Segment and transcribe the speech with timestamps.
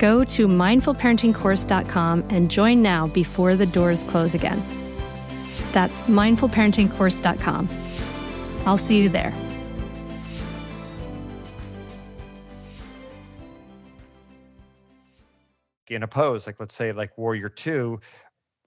[0.00, 4.64] Go to mindfulparentingcourse.com and join now before the doors close again.
[5.72, 7.68] That's mindfulparentingcourse.com.
[8.66, 9.34] I'll see you there.
[15.88, 18.00] In a pose, like let's say like Warrior Two,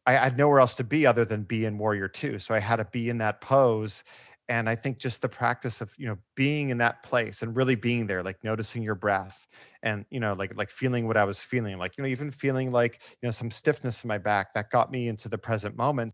[0.05, 2.37] I had nowhere else to be other than be in Warrior Two.
[2.37, 4.03] So I had to be in that pose
[4.49, 7.75] and i think just the practice of you know being in that place and really
[7.75, 9.47] being there like noticing your breath
[9.81, 12.71] and you know like like feeling what i was feeling like you know even feeling
[12.71, 16.13] like you know some stiffness in my back that got me into the present moment.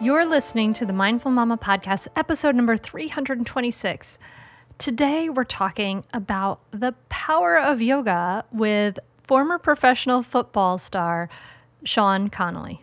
[0.00, 4.18] You're listening to the mindful mama podcast episode number 326
[4.78, 11.28] today we're talking about the power of yoga with former professional football star
[11.84, 12.82] sean conley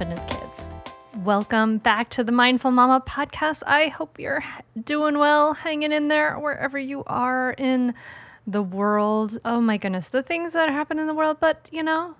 [0.00, 0.70] confident kids.
[1.24, 3.62] Welcome back to the Mindful Mama podcast.
[3.66, 4.42] I hope you're
[4.82, 7.92] doing well, hanging in there wherever you are in
[8.46, 9.36] the world.
[9.44, 11.36] Oh my goodness, the things that happen in the world.
[11.38, 12.14] But, you know,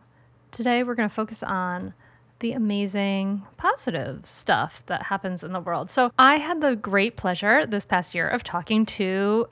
[0.50, 1.94] today we're going to focus on
[2.40, 5.90] the amazing positive stuff that happens in the world.
[5.90, 9.48] So, I had the great pleasure this past year of talking to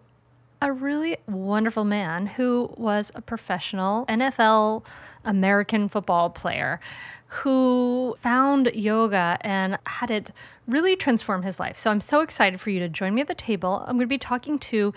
[0.61, 4.85] a really wonderful man who was a professional NFL
[5.25, 6.81] American football player
[7.29, 10.31] who found yoga and had it
[10.67, 11.77] really transform his life.
[11.77, 13.85] So I'm so excited for you to join me at the table.
[13.87, 14.95] I'm going to be talking to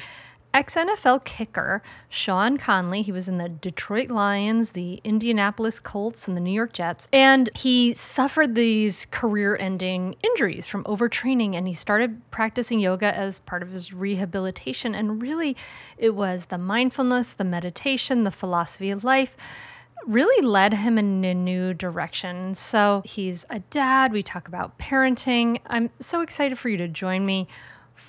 [0.54, 3.02] ex NFL kicker Sean Conley.
[3.02, 7.08] He was in the Detroit Lions, the Indianapolis Colts, and the New York Jets.
[7.12, 11.56] And he suffered these career ending injuries from overtraining.
[11.56, 14.96] And he started practicing yoga as part of his rehabilitation.
[14.96, 15.56] And really,
[15.98, 19.36] it was the mindfulness, the meditation, the philosophy of life
[20.08, 22.56] really led him in a new direction.
[22.56, 24.12] So he's a dad.
[24.12, 25.60] We talk about parenting.
[25.68, 27.48] I'm so excited for you to join me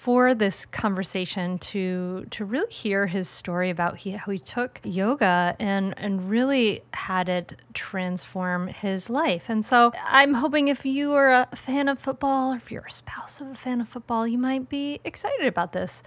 [0.03, 5.55] for this conversation to to really hear his story about he, how he took yoga
[5.61, 9.49] and and really had it transform his life.
[9.49, 12.91] And so I'm hoping if you are a fan of football or if you're a
[12.91, 16.03] spouse of a fan of football, you might be excited about this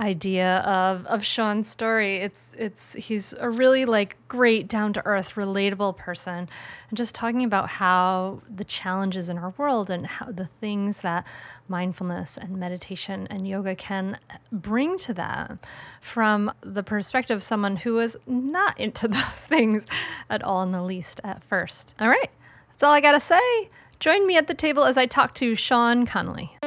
[0.00, 2.16] idea of of Sean's story.
[2.16, 6.48] It's it's he's a really like great down to earth, relatable person,
[6.88, 11.26] and just talking about how the challenges in our world and how the things that
[11.68, 14.18] mindfulness and meditation and yoga can
[14.50, 15.60] bring to them
[16.00, 19.86] from the perspective of someone who was not into those things
[20.28, 21.94] at all in the least at first.
[22.00, 22.30] All right,
[22.70, 23.68] that's all I gotta say.
[24.00, 26.58] Join me at the table as I talk to Sean Conley.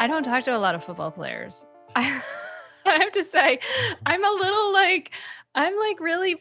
[0.00, 1.66] I don't talk to a lot of football players.
[1.94, 2.22] I,
[2.86, 3.58] I have to say,
[4.06, 5.12] I'm a little like,
[5.54, 6.36] I'm like really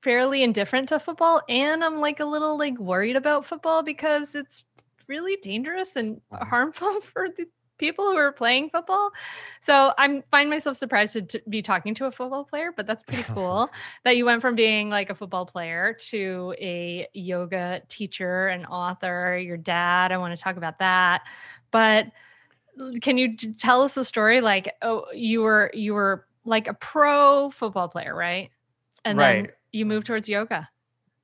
[0.00, 1.42] fairly indifferent to football.
[1.46, 4.64] And I'm like a little like worried about football because it's
[5.08, 6.48] really dangerous and Mhm.
[6.48, 7.44] harmful for the
[7.76, 9.10] people who are playing football.
[9.60, 13.02] So I'm find myself surprised to, to be talking to a football player, but that's
[13.02, 13.68] pretty cool
[14.04, 19.36] that you went from being like a football player to a yoga teacher and author,
[19.36, 20.12] your dad.
[20.12, 21.24] I want to talk about that.
[21.70, 22.06] But
[23.00, 27.50] can you tell us a story like oh you were you were like a pro
[27.50, 28.50] football player, right?
[29.04, 30.68] And then you moved towards yoga.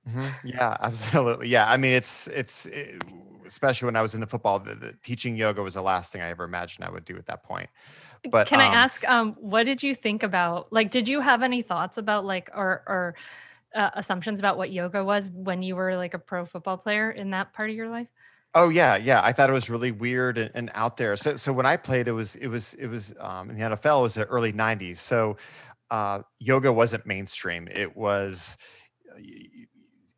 [0.07, 0.37] Mhm.
[0.45, 1.49] Yeah, absolutely.
[1.49, 3.03] Yeah, I mean, it's it's it,
[3.47, 6.23] especially when I was in the football, the, the teaching yoga was the last thing
[6.23, 7.69] I ever imagined I would do at that point.
[8.31, 10.73] But Can I um, ask, um, what did you think about?
[10.73, 13.15] Like, did you have any thoughts about like or or
[13.75, 17.31] uh, assumptions about what yoga was when you were like a pro football player in
[17.31, 18.09] that part of your life?
[18.55, 19.21] Oh yeah, yeah.
[19.23, 21.17] I thought it was really weird and, and out there.
[21.17, 24.01] So so when I played, it was it was it was um, in the NFL.
[24.01, 24.99] It was the early '90s.
[24.99, 25.37] So
[25.91, 27.69] uh, yoga wasn't mainstream.
[27.71, 28.57] It was
[29.15, 29.21] uh,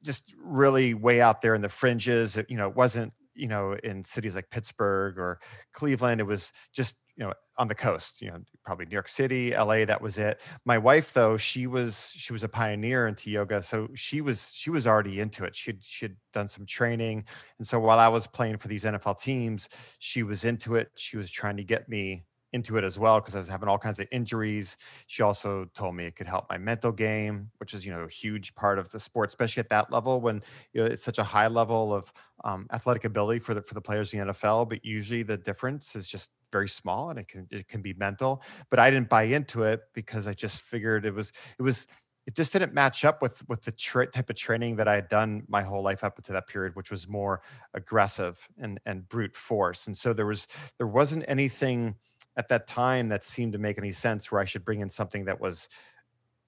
[0.03, 2.37] just really way out there in the fringes.
[2.37, 5.41] It, you know, it wasn't you know in cities like Pittsburgh or
[5.73, 6.21] Cleveland.
[6.21, 8.23] It was just you know on the coast.
[8.23, 9.85] You know, probably New York City, LA.
[9.85, 10.43] That was it.
[10.65, 14.71] My wife though, she was she was a pioneer into yoga, so she was she
[14.71, 15.55] was already into it.
[15.55, 17.25] She'd she'd done some training
[17.59, 19.69] and so while I was playing for these NFL teams,
[19.99, 20.91] she was into it.
[20.97, 23.79] She was trying to get me into it as well because I was having all
[23.79, 24.77] kinds of injuries.
[25.07, 28.09] She also told me it could help my mental game, which is you know a
[28.09, 30.43] huge part of the sport, especially at that level when
[30.73, 32.13] you know it's such a high level of
[32.45, 34.69] um, athletic ability for the for the players in the NFL.
[34.69, 38.43] But usually the difference is just very small and it can it can be mental.
[38.71, 41.87] But I didn't buy into it because I just figured it was it was
[42.27, 45.09] it just didn't match up with with the tra- type of training that I had
[45.09, 47.43] done my whole life up to that period, which was more
[47.75, 49.87] aggressive and and brute force.
[49.87, 50.47] And so there was
[50.79, 51.97] there wasn't anything
[52.37, 55.25] at that time that seemed to make any sense where I should bring in something
[55.25, 55.69] that was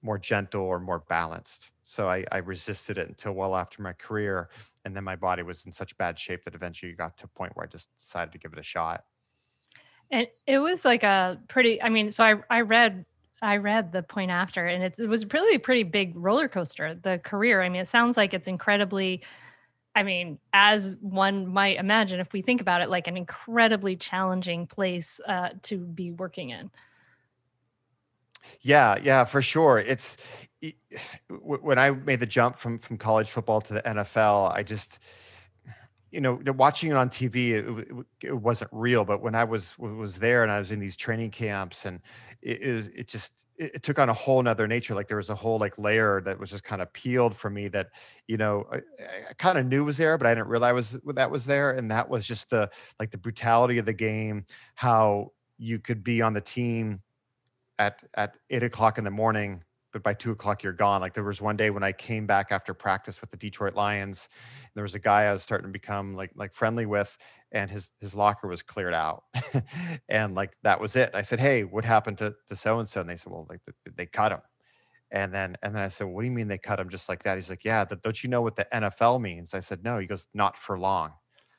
[0.01, 1.71] more gentle or more balanced.
[1.83, 4.49] So I, I resisted it until well after my career,
[4.85, 7.55] and then my body was in such bad shape that eventually got to a point
[7.55, 9.05] where I just decided to give it a shot.
[10.11, 13.05] And it was like a pretty, I mean, so I, I read,
[13.41, 16.95] I read the point after and it, it was really a pretty big roller coaster,
[16.95, 17.61] the career.
[17.61, 19.23] I mean, it sounds like it's incredibly,
[19.95, 24.65] I mean, as one might imagine, if we think about it, like an incredibly challenging
[24.65, 26.71] place uh, to be working in.
[28.61, 29.79] Yeah, yeah, for sure.
[29.79, 30.17] It's
[30.61, 30.75] it-
[31.29, 34.99] when I made the jump from from college football to the NFL, I just
[36.13, 39.77] you know watching it on TV it, it it wasn't real but when I was
[39.79, 41.99] was there and I was in these training camps and
[42.41, 45.29] it is it just it, it took on a whole nother nature like there was
[45.29, 47.89] a whole like layer that was just kind of peeled for me that
[48.27, 51.31] you know I, I kind of knew was there but I didn't realize was that
[51.31, 52.69] was there and that was just the
[52.99, 54.45] like the brutality of the game
[54.75, 57.01] how you could be on the team
[57.79, 59.63] at at eight o'clock in the morning,
[59.93, 61.01] but by two o'clock you're gone.
[61.01, 64.27] Like there was one day when I came back after practice with the Detroit Lions,
[64.75, 67.17] there was a guy I was starting to become like like friendly with,
[67.51, 69.23] and his his locker was cleared out,
[70.09, 71.11] and like that was it.
[71.13, 73.61] I said, "Hey, what happened to to so and so?" And they said, "Well, like
[73.65, 74.41] th- they cut him."
[75.11, 77.23] And then and then I said, "What do you mean they cut him just like
[77.23, 80.07] that?" He's like, "Yeah, don't you know what the NFL means?" I said, "No." He
[80.07, 81.13] goes, "Not for long."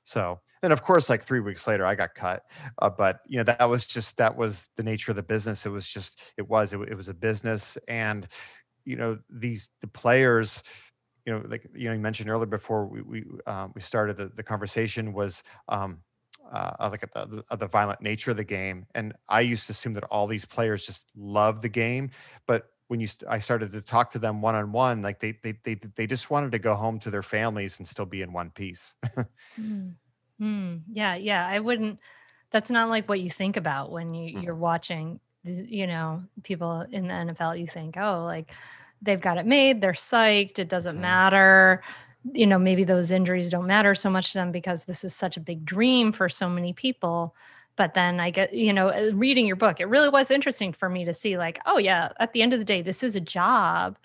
[0.04, 2.44] So, and of course, like three weeks later, I got cut.
[2.80, 5.66] Uh, but you know, that was just that was the nature of the business.
[5.66, 8.26] It was just it was it, it was a business, and
[8.84, 10.62] you know these the players.
[11.26, 14.28] You know, like you know, you mentioned earlier before we we um, we started the,
[14.28, 16.00] the conversation was um,
[16.52, 19.66] uh, of like at the, of the violent nature of the game, and I used
[19.66, 22.10] to assume that all these players just love the game,
[22.46, 25.38] but when you st- I started to talk to them one on one, like they
[25.42, 28.32] they they they just wanted to go home to their families and still be in
[28.32, 28.94] one piece.
[29.60, 29.94] Mm.
[30.40, 30.82] Mm.
[30.92, 31.46] Yeah, yeah.
[31.46, 31.98] I wouldn't.
[32.50, 35.20] That's not like what you think about when you you're Mm, watching.
[35.44, 37.56] You know, people in the NFL.
[37.56, 38.52] You think, oh, like
[39.02, 39.80] they've got it made.
[39.80, 40.58] They're psyched.
[40.58, 41.82] It doesn't mhm, matter.
[42.32, 45.36] You know, maybe those injuries don't matter so much to them because this is such
[45.36, 47.34] a big dream for so many people.
[47.76, 50.88] But then I get, you know, uh, reading your book, it really was interesting for
[50.88, 53.20] me to see, like, oh yeah, at the end of the day, this is a
[53.20, 53.98] job.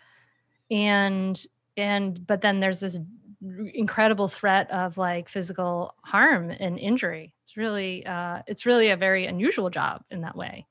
[0.71, 1.45] And
[1.77, 2.99] and but then there's this
[3.73, 7.33] incredible threat of like physical harm and injury.
[7.43, 10.67] It's really uh it's really a very unusual job in that way.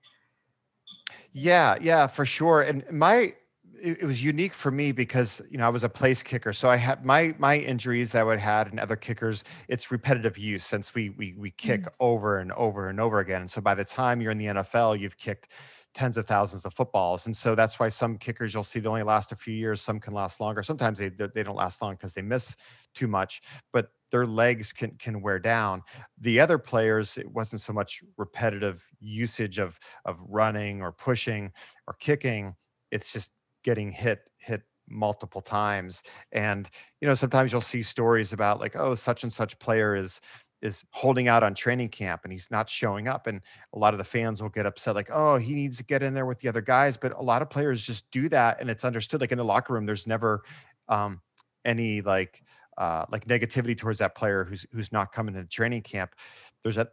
[1.32, 2.62] Yeah, yeah, for sure.
[2.62, 3.34] And my
[3.80, 6.68] it, it was unique for me because you know I was a place kicker, so
[6.68, 9.44] I had my my injuries that I would had and other kickers.
[9.68, 11.92] It's repetitive use since we we we kick Mm.
[12.00, 13.42] over and over and over again.
[13.42, 15.52] And so by the time you're in the NFL, you've kicked
[15.94, 19.02] tens of thousands of footballs, and so that's why some kickers you'll see they only
[19.02, 19.80] last a few years.
[19.80, 20.62] Some can last longer.
[20.62, 22.56] Sometimes they they they don't last long because they miss
[22.94, 23.40] too much.
[23.72, 25.82] But their legs can can wear down.
[26.18, 31.52] The other players, it wasn't so much repetitive usage of of running or pushing
[31.86, 32.54] or kicking.
[32.90, 33.32] It's just
[33.68, 36.02] getting hit hit multiple times.
[36.32, 36.68] And
[37.00, 40.20] you know, sometimes you'll see stories about like, oh, such and such player is
[40.60, 43.40] is holding out on training camp and he's not showing up and
[43.74, 46.14] a lot of the fans will get upset like oh he needs to get in
[46.14, 48.84] there with the other guys but a lot of players just do that and it's
[48.84, 50.42] understood like in the locker room there's never
[50.88, 51.20] um,
[51.64, 52.42] any like
[52.78, 56.14] uh, like negativity towards that player who's who's not coming to training camp.
[56.62, 56.92] There's that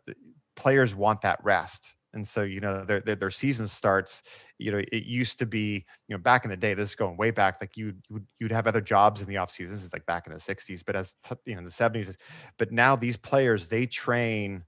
[0.56, 1.96] players want that rest.
[2.16, 4.24] And so, you know, their, their, their season starts.
[4.58, 6.74] You know, it used to be, you know, back in the day.
[6.74, 7.58] This is going way back.
[7.62, 9.74] Like you, you'd, you'd have other jobs in the off season.
[9.76, 12.16] This is like back in the '60s, but as t- you know, the '70s.
[12.58, 14.64] But now these players they train.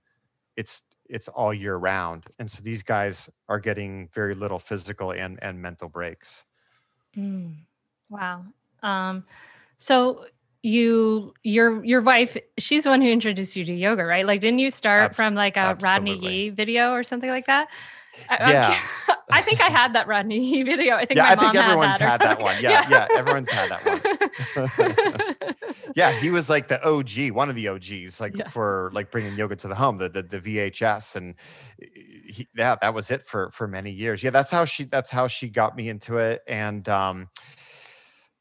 [0.55, 5.39] It's it's all year round, and so these guys are getting very little physical and
[5.41, 6.43] and mental breaks.
[7.15, 7.55] Mm,
[8.09, 8.43] wow.
[8.83, 9.23] Um,
[9.77, 10.25] so
[10.63, 14.59] you your your wife she's the one who introduced you to yoga right like didn't
[14.59, 16.13] you start Abs- from like a absolutely.
[16.13, 17.69] rodney yee video or something like that
[18.29, 18.79] yeah.
[19.07, 20.95] I, I think I had that Rodney Yee video.
[20.95, 22.55] I think yeah, I think everyone's had, that, had that one.
[22.61, 25.55] Yeah, yeah, yeah, everyone's had that one.
[25.95, 28.49] yeah, he was like the OG, one of the OGs, like yeah.
[28.49, 31.35] for like bringing yoga to the home, the the, the VHS, and
[31.79, 34.23] he, yeah, that was it for for many years.
[34.23, 37.29] Yeah, that's how she that's how she got me into it, and um,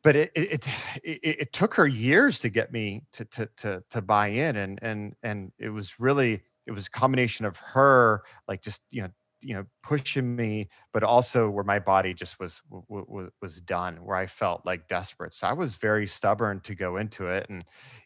[0.06, 0.68] but it, it
[1.02, 4.78] it, it took her years to get me to to to to buy in and
[4.80, 9.08] and and it was really it was a combination of her like just you know
[9.40, 14.16] you know pushing me but also where my body just was was was done where
[14.16, 17.64] i felt like desperate so i was very stubborn to go into it and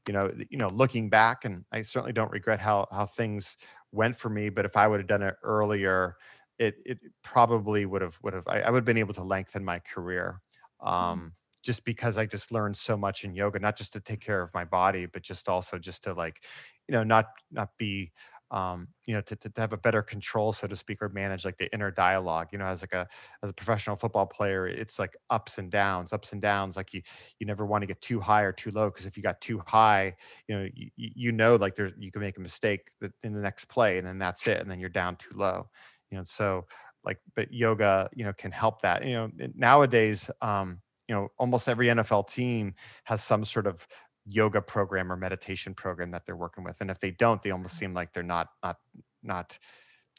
[0.08, 3.56] you know you know looking back and i certainly don't regret how how things
[3.92, 6.16] went for me but if i would have done it earlier
[6.58, 9.64] it it probably would have would have I, I would have been able to lengthen
[9.64, 10.40] my career
[10.82, 10.92] mm-hmm.
[10.92, 14.42] um just because I just learned so much in yoga, not just to take care
[14.42, 16.42] of my body, but just also just to like,
[16.88, 18.12] you know, not not be
[18.50, 21.44] um, you know, to, to, to have a better control, so to speak, or manage
[21.44, 22.48] like the inner dialogue.
[22.52, 23.06] You know, as like a
[23.42, 26.76] as a professional football player, it's like ups and downs, ups and downs.
[26.76, 27.02] Like you
[27.38, 29.62] you never want to get too high or too low because if you got too
[29.66, 30.16] high,
[30.48, 32.90] you know, you, you know, like there's you can make a mistake
[33.22, 35.68] in the next play, and then that's it, and then you're down too low.
[36.10, 36.66] You know, so
[37.04, 39.04] like, but yoga, you know, can help that.
[39.04, 43.84] You know, nowadays, um, you know almost every NFL team has some sort of
[44.26, 47.74] yoga program or meditation program that they're working with and if they don't they almost
[47.74, 47.86] mm-hmm.
[47.86, 48.76] seem like they're not not
[49.24, 49.58] not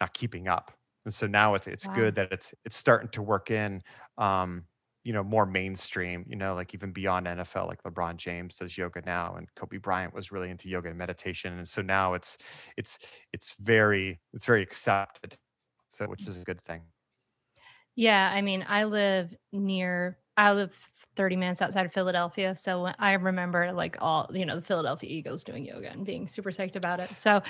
[0.02, 0.74] not keeping up
[1.06, 1.94] and so now it's it's wow.
[1.94, 3.82] good that it's it's starting to work in
[4.18, 4.66] um
[5.06, 9.02] you know more mainstream you know like even beyond nfl like lebron james does yoga
[9.06, 12.38] now and kobe bryant was really into yoga and meditation and so now it's
[12.76, 13.00] it's
[13.32, 15.38] it's very it's very accepted
[15.88, 16.82] so which is a good thing
[17.96, 20.72] yeah i mean i live near I live
[21.16, 22.56] 30 minutes outside of Philadelphia.
[22.56, 26.52] So I remember like all, you know, the Philadelphia Eagles doing yoga and being super
[26.52, 27.10] psyched about it.
[27.10, 27.44] So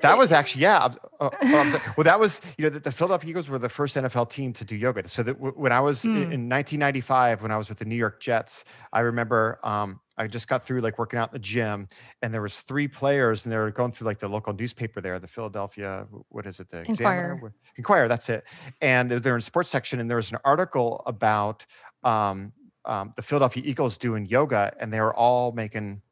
[0.00, 0.88] that was actually, yeah.
[1.20, 1.30] Uh, oh,
[1.96, 4.64] well, that was, you know, the, the, Philadelphia Eagles were the first NFL team to
[4.64, 5.06] do yoga.
[5.06, 6.16] So that w- when I was mm.
[6.16, 10.26] in, in, 1995, when I was with the New York Jets, I remember um, I
[10.26, 11.88] just got through like working out in the gym
[12.20, 15.18] and there was three players and they were going through like the local newspaper there,
[15.18, 16.68] the Philadelphia, what is it?
[16.68, 17.32] The Inquirer.
[17.32, 17.54] Examiner?
[17.76, 18.44] Inquirer, that's it.
[18.80, 21.64] And they're in sports section and there was an article about
[22.04, 22.52] um,
[22.84, 26.02] um, the Philadelphia Eagles doing yoga, and they were all making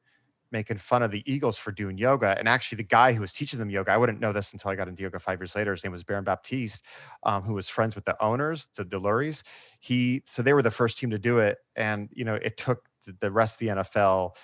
[0.52, 2.36] making fun of the Eagles for doing yoga.
[2.36, 4.74] And actually, the guy who was teaching them yoga, I wouldn't know this until I
[4.74, 5.70] got into yoga five years later.
[5.70, 6.84] His name was Baron Baptiste,
[7.22, 9.42] um, who was friends with the owners, the Deluries.
[9.78, 12.88] He so they were the first team to do it, and you know it took
[13.20, 14.36] the rest of the NFL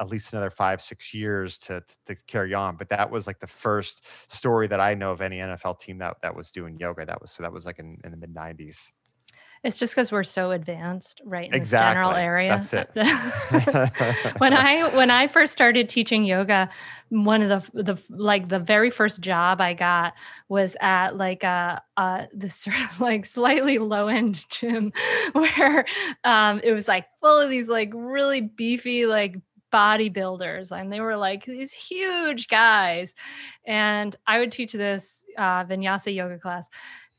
[0.00, 2.76] at least another five six years to, to carry on.
[2.76, 6.16] But that was like the first story that i know of any nfl team that
[6.22, 7.06] that was doing yoga.
[7.06, 8.88] That was so that was like in, in the mid 90s
[9.64, 11.48] it's just because we're so advanced, right?
[11.48, 11.94] In exactly.
[11.94, 12.48] general area.
[12.50, 12.90] That's it.
[14.38, 16.68] when I when I first started teaching yoga,
[17.10, 20.14] one of the the like the very first job I got
[20.48, 24.92] was at like a, a this sort of like slightly low end gym
[25.32, 25.86] where
[26.24, 29.36] um, it was like full of these like really beefy like
[29.72, 33.14] bodybuilders and they were like these huge guys
[33.66, 36.70] and i would teach this uh, vinyasa yoga class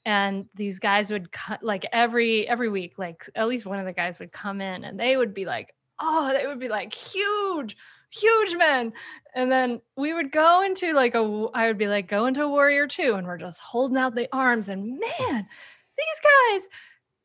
[0.05, 3.93] and these guys would cut like every every week like at least one of the
[3.93, 7.75] guys would come in and they would be like oh they would be like huge
[8.11, 8.91] huge men
[9.35, 12.87] and then we would go into like a i would be like go into warrior
[12.87, 15.47] two and we're just holding out the arms and man
[15.97, 16.67] these guys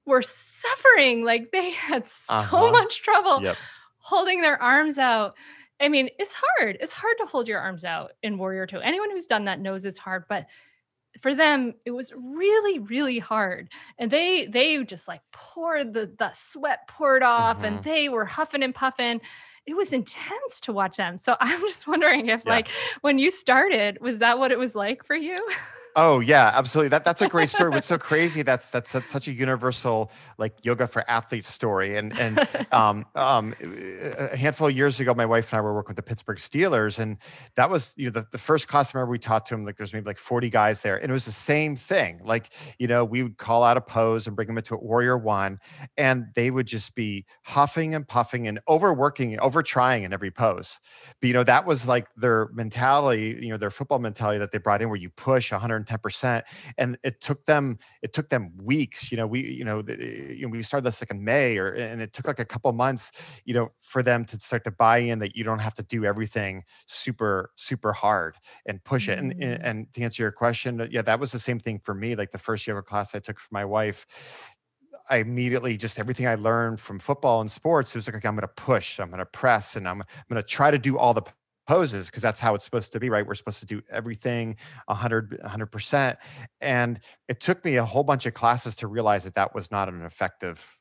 [0.05, 2.71] were suffering like they had so uh-huh.
[2.71, 3.57] much trouble yep.
[3.99, 5.35] holding their arms out
[5.81, 9.11] i mean it's hard it's hard to hold your arms out in warrior two anyone
[9.11, 10.47] who's done that knows it's hard but
[11.23, 13.69] for them it was really really hard
[13.99, 17.67] and they they just like poured the the sweat poured off mm-hmm.
[17.67, 19.21] and they were huffing and puffing
[19.67, 21.17] it was intense to watch them.
[21.17, 22.53] So I'm just wondering if, yeah.
[22.53, 22.69] like,
[23.01, 25.37] when you started, was that what it was like for you?
[25.97, 26.89] Oh yeah, absolutely.
[26.89, 27.71] That that's a great story.
[27.71, 28.43] What's so crazy?
[28.43, 31.97] That's, that's that's such a universal like yoga for athletes story.
[31.97, 32.41] And and
[32.73, 33.55] um, um,
[34.19, 36.99] a handful of years ago, my wife and I were working with the Pittsburgh Steelers,
[36.99, 37.19] and
[37.55, 38.93] that was you know the, the first class.
[38.93, 41.13] I remember we taught to them like there's maybe like 40 guys there, and it
[41.13, 42.21] was the same thing.
[42.25, 45.17] Like you know we would call out a pose and bring them into a warrior
[45.17, 45.61] one,
[45.97, 50.81] and they would just be huffing and puffing and overworking, over trying in every pose.
[51.21, 54.59] But you know that was like their mentality, you know their football mentality that they
[54.59, 56.43] brought in, where you push 100 110%
[56.79, 60.43] and it took them it took them weeks you know we you know, the, you
[60.43, 63.13] know we started this like in may or and it took like a couple months
[63.45, 66.05] you know for them to start to buy in that you don't have to do
[66.05, 68.37] everything super super hard
[68.67, 69.31] and push it mm-hmm.
[69.31, 72.15] and, and and to answer your question yeah that was the same thing for me
[72.15, 74.07] like the first yoga class i took for my wife
[75.11, 78.37] I immediately just everything I learned from football and sports, it was like, okay, I'm
[78.37, 80.97] going to push, I'm going to press, and I'm, I'm going to try to do
[80.97, 81.23] all the
[81.67, 83.27] poses because that's how it's supposed to be right?
[83.27, 84.57] We're supposed to do everything
[84.87, 86.17] 100 100%
[86.61, 89.89] and it took me a whole bunch of classes to realize that that was not
[89.89, 90.79] an effective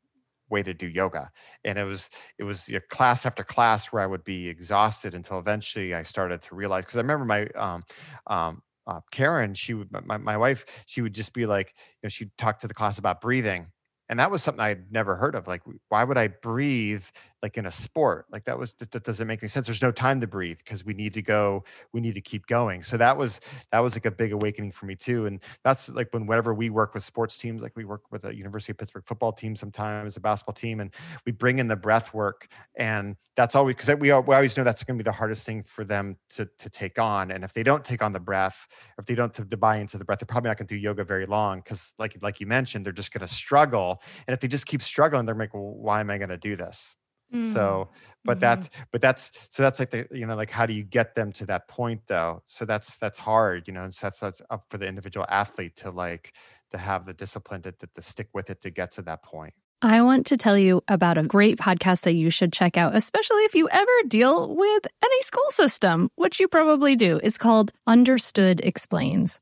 [0.50, 1.32] way to do yoga.
[1.63, 5.16] And it was it was you know, class after class where i would be exhausted
[5.16, 7.84] until eventually i started to realize because i remember my um,
[8.28, 12.10] um, uh, karen she would my, my wife she would just be like you know
[12.10, 13.68] she'd talk to the class about breathing.
[14.10, 15.48] And that was something I'd never heard of.
[15.48, 17.06] Like, why would I breathe
[17.44, 18.26] like in a sport?
[18.32, 19.68] Like that was that, doesn't make any sense.
[19.68, 21.64] There's no time to breathe because we need to go.
[21.92, 22.82] We need to keep going.
[22.82, 25.28] So that was that was like a big awakening for me too.
[25.28, 28.36] And that's like when whenever we work with sports teams, like we work with a
[28.36, 30.94] University of Pittsburgh football team sometimes, a basketball team, and
[31.26, 32.48] we bring in the breath work.
[32.76, 35.64] And that's always because we, we always know that's going to be the hardest thing
[35.64, 37.30] for them to to take on.
[37.30, 40.06] And if they don't take on the breath, if they don't to buy into the
[40.06, 42.86] breath, they're probably not going to do yoga very long because like like you mentioned,
[42.86, 46.00] they're just going to struggle and if they just keep struggling they're like well, why
[46.00, 46.96] am i going to do this
[47.34, 47.54] mm.
[47.54, 47.90] so
[48.24, 48.42] but mm-hmm.
[48.42, 51.32] that's but that's so that's like the you know like how do you get them
[51.32, 54.66] to that point though so that's that's hard you know and so that's that's up
[54.70, 56.34] for the individual athlete to like
[56.70, 59.54] to have the discipline to, to, to stick with it to get to that point
[59.86, 63.42] I want to tell you about a great podcast that you should check out, especially
[63.42, 67.20] if you ever deal with any school system, which you probably do.
[67.22, 69.42] It's called Understood Explains.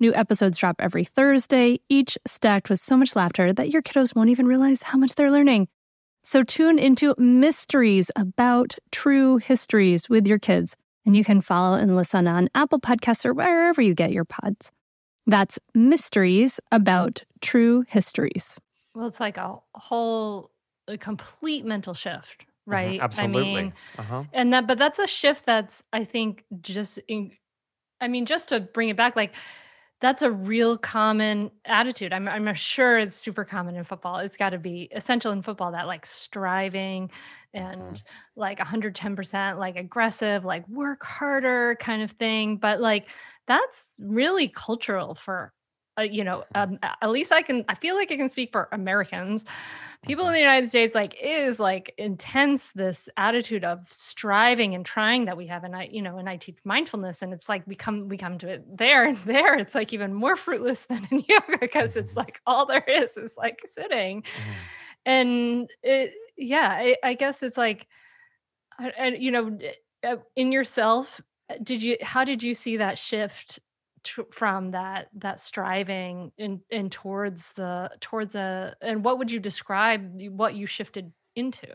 [0.00, 4.30] New episodes drop every Thursday, each stacked with so much laughter that your kiddos won't
[4.30, 5.66] even realize how much they're learning.
[6.22, 10.76] So tune into Mysteries about true histories with your kids.
[11.04, 14.70] And you can follow and listen on Apple Podcasts or wherever you get your pods.
[15.26, 18.56] That's Mysteries about true histories.
[18.94, 20.52] Well, it's like a whole,
[20.86, 23.00] a complete mental shift, Mhm, right?
[23.00, 23.62] I Absolutely.
[23.62, 24.24] mean, Uh-huh.
[24.32, 27.32] and that, but that's a shift that's, I think, just in,
[28.00, 29.34] I mean, just to bring it back, like
[30.00, 32.12] that's a real common attitude.
[32.12, 34.18] I'm, I'm sure it's super common in football.
[34.18, 37.10] It's got to be essential in football that like striving
[37.54, 37.98] Mhm.
[37.98, 38.02] and
[38.36, 42.58] like 110% like aggressive, like work harder kind of thing.
[42.58, 43.08] But like
[43.46, 45.52] that's really cultural for,
[45.98, 48.68] uh, you know, um, at least I can, I feel like I can speak for
[48.72, 49.44] Americans
[50.02, 50.34] people in Mhm.
[50.34, 55.46] the United States like is like intense this attitude of striving and trying that we
[55.46, 58.16] have and I you know and I teach mindfulness and it's like we come we
[58.16, 61.96] come to it there and there it's like even more fruitless than in yoga because
[61.96, 62.16] it's Mhm.
[62.16, 64.54] like all there is is like sitting Mhm.
[65.06, 67.86] and it yeah I, I guess it's like
[68.96, 69.58] and you know
[70.04, 73.60] uh, in yourself uh, did you how did you see that shift
[74.30, 80.20] from that that striving in in towards the towards a and what would you describe
[80.30, 81.66] what you shifted into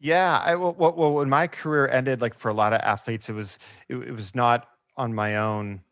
[0.00, 3.28] Yeah, I well, well, well, when my career ended, like for a lot of athletes,
[3.28, 3.58] it was
[3.88, 5.82] it, it was not on my own,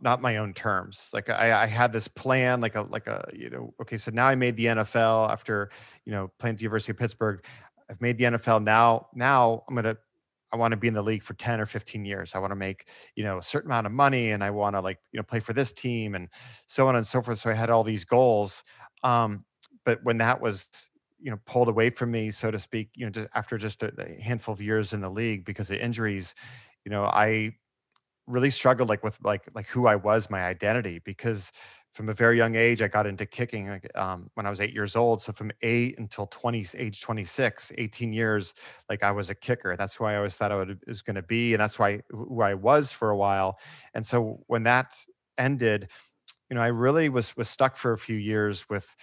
[0.00, 1.10] not my own terms.
[1.12, 4.26] Like I, I had this plan, like a like a you know, okay, so now
[4.26, 5.70] I made the NFL after
[6.04, 7.44] you know playing at the University of Pittsburgh.
[7.90, 8.62] I've made the NFL.
[8.62, 9.96] Now, now I'm gonna
[10.52, 12.34] I want to be in the league for 10 or 15 years.
[12.34, 14.80] I want to make, you know, a certain amount of money and I want to
[14.80, 16.28] like, you know, play for this team and
[16.66, 17.38] so on and so forth.
[17.38, 18.64] So I had all these goals.
[19.02, 19.44] Um,
[19.84, 20.68] but when that was,
[21.20, 23.92] you know, pulled away from me, so to speak, you know, just after just a,
[23.98, 26.34] a handful of years in the league because of injuries,
[26.84, 27.52] you know, I
[28.26, 31.50] really struggled like with like like who I was, my identity, because
[31.98, 34.94] from a very young age, I got into kicking um, when I was eight years
[34.94, 35.20] old.
[35.20, 38.54] So from eight until 20, age 26, 18 years,
[38.88, 39.74] like I was a kicker.
[39.76, 41.54] That's who I always thought I would, was going to be.
[41.54, 43.58] And that's why who I was for a while.
[43.94, 44.96] And so when that
[45.38, 45.88] ended,
[46.48, 48.94] you know, I really was, was stuck for a few years with,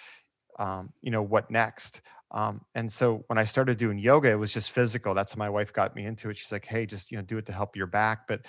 [0.58, 2.00] um, you know, what next?
[2.32, 5.14] Um, and so when I started doing yoga, it was just physical.
[5.14, 6.38] That's how my wife got me into it.
[6.38, 8.26] She's like, hey, just, you know, do it to help your back.
[8.26, 8.46] But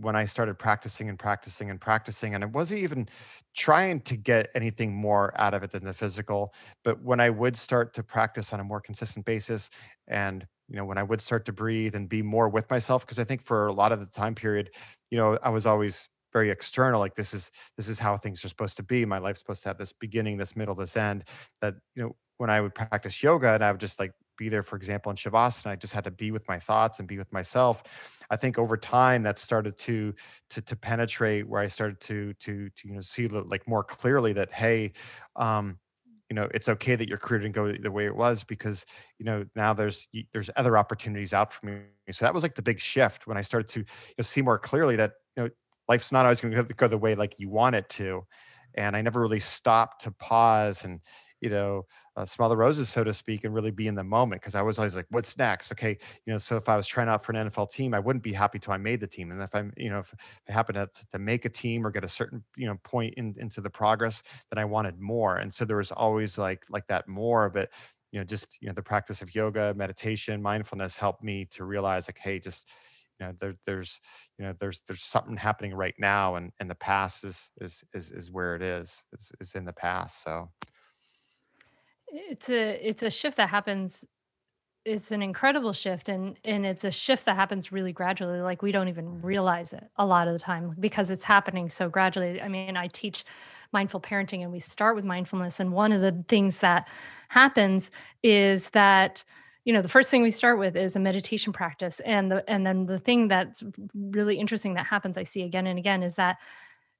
[0.00, 3.08] when I started practicing and practicing and practicing, and I wasn't even
[3.54, 6.54] trying to get anything more out of it than the physical.
[6.84, 9.70] But when I would start to practice on a more consistent basis,
[10.08, 13.18] and you know, when I would start to breathe and be more with myself, because
[13.18, 14.70] I think for a lot of the time period,
[15.10, 18.48] you know, I was always very external like this is this is how things are
[18.48, 21.24] supposed to be my life's supposed to have this beginning this middle this end
[21.60, 24.62] that you know when i would practice yoga and i would just like be there
[24.62, 27.30] for example in shavasana i just had to be with my thoughts and be with
[27.30, 27.82] myself.
[28.30, 30.14] I think over time that started to
[30.50, 34.32] to to penetrate where i started to to to you know see like more clearly
[34.32, 34.92] that hey
[35.36, 35.78] um
[36.30, 38.86] you know it's okay that your career didn't go the way it was because
[39.18, 41.72] you know now there's there's other opportunities out for me.
[42.10, 44.58] So that was like the big shift when i started to you know, see more
[44.58, 45.50] clearly that you know
[45.88, 48.22] life's not always going to go the way like you want it to.
[48.74, 51.00] And i never really stopped to pause and
[51.40, 54.40] you know uh, smell the roses so to speak and really be in the moment
[54.40, 55.72] because i was always like what's next?
[55.72, 58.22] Okay you know so if i was trying out for an nfl team i wouldn't
[58.22, 60.14] be happy till i made the team and if i'm you know if
[60.48, 63.34] i happen to, to make a team or get a certain you know point in,
[63.38, 67.08] into the progress then i wanted more and so there was always like like that
[67.08, 67.70] more but
[68.12, 72.08] you know just you know the practice of yoga meditation mindfulness helped me to realize
[72.08, 72.68] like hey just
[73.20, 74.00] you know there, there's
[74.38, 78.10] you know there's there's something happening right now and and the past is is is,
[78.10, 80.48] is where it is is, is in the past so
[82.12, 84.04] it's a it's a shift that happens
[84.84, 88.72] it's an incredible shift and and it's a shift that happens really gradually like we
[88.72, 89.26] don't even mm-hmm.
[89.26, 92.40] realize it a lot of the time because it's happening so gradually.
[92.40, 93.24] I mean i teach
[93.72, 96.88] mindful parenting and we start with mindfulness and one of the things that
[97.28, 97.90] happens
[98.22, 99.22] is that
[99.64, 102.66] you know the first thing we start with is a meditation practice and the and
[102.66, 103.62] then the thing that's
[103.94, 106.38] really interesting that happens i see again and again is that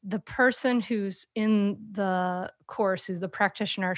[0.05, 3.95] the person who's in the course who's the practitioner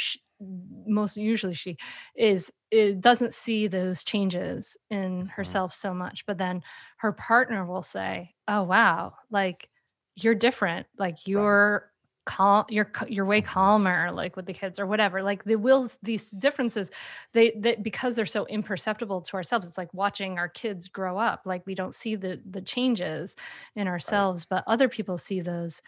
[0.87, 1.77] most usually she
[2.17, 5.27] is it doesn't see those changes in Mhm.
[5.27, 6.63] herself so much but then
[6.99, 9.69] her partner will say oh wow like
[10.17, 11.91] you're different like you're
[12.25, 15.99] calm you're you're way hmm calmer like with the kids or whatever like the wills
[16.03, 16.91] these differences
[17.33, 21.43] they that because they're so imperceptible to ourselves it's like watching our kids grow up
[21.47, 23.35] like we don't see the the changes
[23.75, 24.29] in right.
[24.29, 25.83] ourselves but other people see those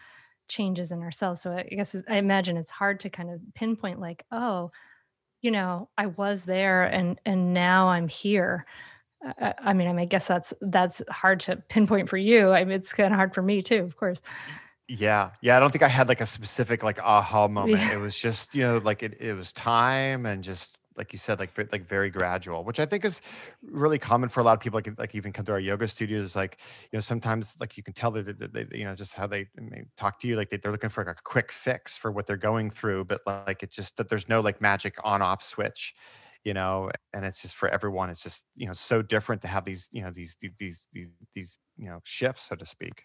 [0.47, 4.25] changes in ourselves so i guess i imagine it's hard to kind of pinpoint like
[4.31, 4.71] oh
[5.41, 8.65] you know i was there and and now i'm here.
[9.23, 12.63] I, I mean i mean, I guess that's that's hard to pinpoint for you i
[12.63, 14.21] mean it's kind of hard for me too of course.
[14.87, 17.99] Yeah yeah i don't think i had like a specific like aha moment yeah it
[17.99, 21.57] was just you know like it, it was time and just like you said, like
[21.71, 23.21] like very gradual, which I think is
[23.61, 24.77] really common for a lot of people.
[24.77, 26.59] Like, like even come to our yoga studios, like
[26.91, 29.47] you know, sometimes like you can tell that they, they, you know just how they,
[29.57, 32.27] they talk to you, like they, they're looking for like a quick fix for what
[32.27, 35.93] they're going through, but like it just that there's no like magic on off switch,
[36.43, 38.09] you know, and it's just for everyone.
[38.09, 41.57] It's just you know so different to have these you know these these these these
[41.77, 43.03] you know shifts, so to speak.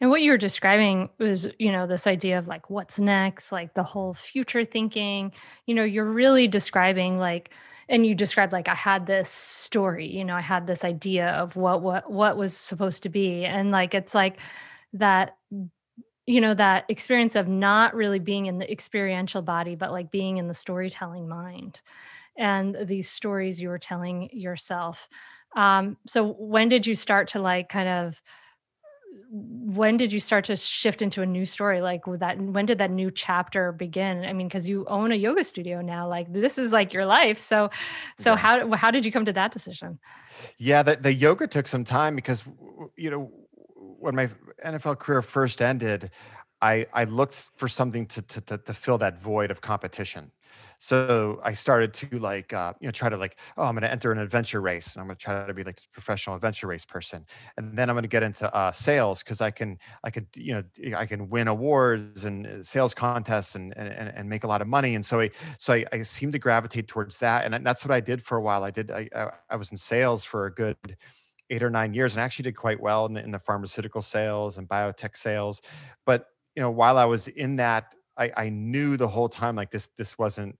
[0.00, 3.74] And what you were describing was, you know, this idea of like what's next, like
[3.74, 5.32] the whole future thinking.
[5.66, 7.50] You know, you're really describing like,
[7.88, 11.56] and you described like I had this story, you know, I had this idea of
[11.56, 14.40] what what what was supposed to be, and like it's like
[14.94, 15.36] that
[16.26, 20.38] you know that experience of not really being in the experiential body but like being
[20.38, 21.80] in the storytelling mind
[22.36, 25.08] and these stories you were telling yourself
[25.56, 28.20] um so when did you start to like kind of
[29.30, 31.80] when did you start to shift into a new story?
[31.80, 34.24] Like with that when did that new chapter begin?
[34.24, 37.38] I mean because you own a yoga studio now like this is like your life.
[37.38, 37.70] So
[38.18, 38.36] so yeah.
[38.36, 39.98] how how did you come to that decision?
[40.58, 42.44] Yeah the, the yoga took some time because
[42.96, 43.30] you know
[43.76, 44.28] when my
[44.64, 46.10] nfl career first ended
[46.60, 50.30] i i looked for something to to, to, to fill that void of competition
[50.84, 53.90] so I started to like, uh, you know, try to like, oh, I'm going to
[53.90, 56.66] enter an adventure race and I'm going to try to be like a professional adventure
[56.66, 57.24] race person.
[57.56, 60.52] And then I'm going to get into uh, sales because I can, I could, you
[60.52, 64.60] know, I can win awards and uh, sales contests and, and, and make a lot
[64.60, 64.94] of money.
[64.94, 67.50] And so I, so I, I seemed to gravitate towards that.
[67.50, 68.62] And that's what I did for a while.
[68.62, 69.08] I did, I,
[69.48, 70.76] I was in sales for a good,
[71.48, 74.58] eight or nine years and I actually did quite well in, in the pharmaceutical sales
[74.58, 75.62] and biotech sales.
[76.04, 79.70] But you know, while I was in that, I, I knew the whole time like
[79.70, 80.56] this this wasn't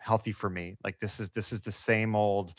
[0.00, 0.76] healthy for me.
[0.82, 2.54] Like this is this is the same old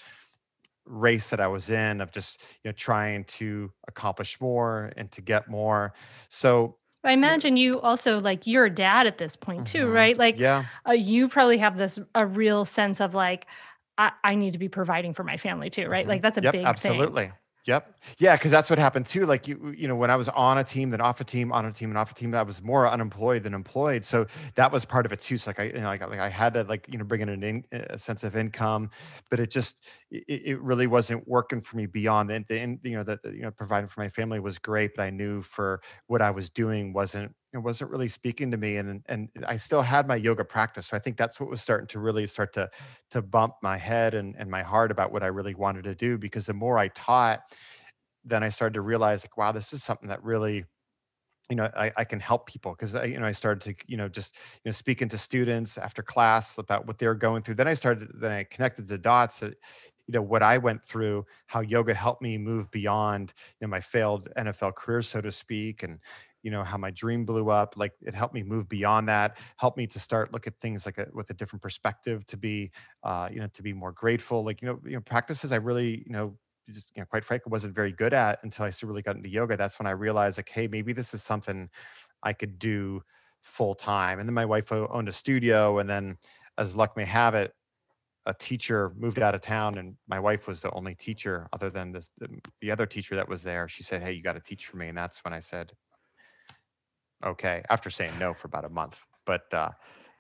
[0.86, 5.22] race that I was in of just you know trying to accomplish more and to
[5.22, 5.94] get more.
[6.30, 9.94] So I imagine you also like you're a dad at this point too, mm-hmm.
[9.94, 10.18] right?
[10.18, 13.48] Like yeah, uh, you probably have this a real sense of like
[13.98, 16.02] I, I need to be providing for my family too, right?
[16.02, 16.10] Mm-hmm.
[16.10, 17.26] Like that's a yep, big absolutely.
[17.26, 17.34] Thing.
[17.68, 17.96] Yep.
[18.18, 19.28] Yeah, because that's what happened too.
[19.28, 21.64] Like you, you know, when I was on a team, then off a team, on
[21.66, 24.04] a team, and off a team, I was more unemployed than employed.
[24.04, 25.38] So that was part of it too.
[25.38, 27.30] So like I, you know, like, like I had to like you know bring in
[27.30, 28.90] an in, a sense of income,
[29.30, 33.04] but it just it, it really wasn't working for me beyond the, the you know
[33.04, 36.32] that you know providing for my family was great, but I knew for what I
[36.32, 40.16] was doing wasn't it wasn't really speaking to me and and I still had my
[40.16, 42.70] yoga practice so I think that's what was starting to really start to
[43.12, 46.18] to bump my head and and my heart about what I really wanted to do
[46.18, 47.42] because the more I taught
[48.24, 50.66] then I started to realize like wow this is something that really
[51.52, 52.72] you know I, I can help people.
[52.72, 55.78] Because I you know I started to you know just you know speaking to students
[55.78, 57.56] after class about what they're going through.
[57.56, 59.56] Then I started then I connected the dots that
[60.08, 63.82] you know what I went through how yoga helped me move beyond you know my
[63.82, 66.00] failed NFL career so to speak and
[66.44, 69.78] you know how my dream blew up like it helped me move beyond that helped
[69.78, 72.72] me to start look at things like a, with a different perspective to be
[73.04, 76.04] uh, you know to be more grateful like you know you know practices i really
[76.06, 76.38] you know
[76.70, 79.58] just you know quite frankly wasn't very good at until i really got into yoga
[79.58, 81.70] that's when i realized like hey maybe this is something
[82.24, 83.02] i could do
[83.42, 84.20] full time.
[84.20, 86.18] And then my wife owned a studio and then
[86.58, 87.54] as luck may have it
[88.28, 91.92] a teacher moved out of town and my wife was the only teacher other than
[91.92, 92.28] this the,
[92.62, 93.68] the other teacher that was there.
[93.68, 94.90] She said hey you got to teach for me.
[94.90, 95.74] And that's when i said
[97.24, 99.70] okay after saying no for about a month but uh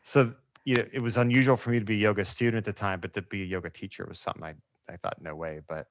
[0.01, 0.33] so
[0.65, 2.99] you know it was unusual for me to be a yoga student at the time
[2.99, 4.53] but to be a yoga teacher was something i
[4.91, 5.87] i thought no way but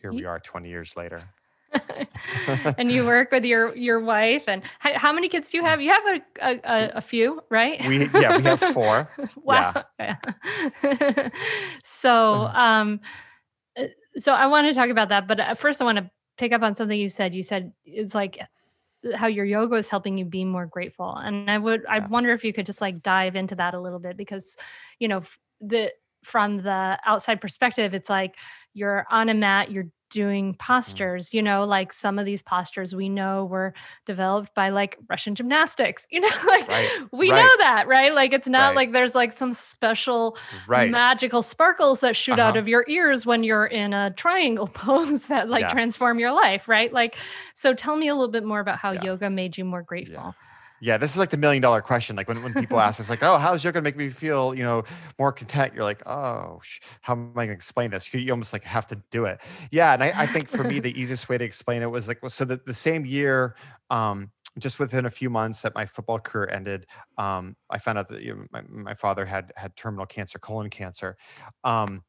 [0.00, 1.22] here we are 20 years later.
[2.76, 5.80] And you work with your your wife and how, how, many kids do you have?
[5.80, 7.82] You have a a, a few right?
[7.86, 9.08] We yeah we have four.
[9.42, 10.16] Wow yeah.
[11.82, 13.00] so um
[13.78, 13.84] uh,
[14.18, 16.62] so i want to talk about that but uh, first i want to pick up
[16.62, 17.34] on something you said.
[17.34, 18.38] You said it's like
[19.14, 22.44] how your yoga is helping you be more grateful and i would i wonder if
[22.44, 24.56] you could just like dive into that a little bit because
[24.98, 25.20] you know
[25.60, 25.92] the
[26.24, 28.36] from the outside perspective it's like
[28.74, 30.58] you're on a mat you're doing mm.
[30.58, 33.74] postures you know like some of these postures we know were
[34.06, 36.88] developed by like russian gymnastics you know like right.
[37.12, 37.42] we right.
[37.42, 38.76] know that right like it's not right.
[38.76, 40.36] like there's like some special
[40.68, 42.42] magical sparkles that shoot uh-huh.
[42.42, 45.70] out of your ears when you're in a triangle pose that like yeah.
[45.72, 47.16] transform your life right like
[47.54, 49.04] so tell me a little bit more about how yeah.
[49.04, 50.51] yoga made you more grateful yeah.
[50.84, 52.16] Yeah, this is like the million dollar question.
[52.16, 54.64] Like when, when people ask, it's like, oh, how's yoga gonna make me feel, you
[54.64, 54.82] know,
[55.16, 55.74] more content?
[55.74, 58.12] You're like, oh, sh- how am I gonna explain this?
[58.12, 59.40] You almost like have to do it.
[59.70, 62.18] Yeah, and I, I think for me, the easiest way to explain it was like,
[62.28, 63.54] so the, the same year,
[63.90, 68.08] um, just within a few months that my football career ended, um, I found out
[68.08, 71.16] that you know, my, my father had had terminal cancer, colon cancer.
[71.62, 72.02] Um,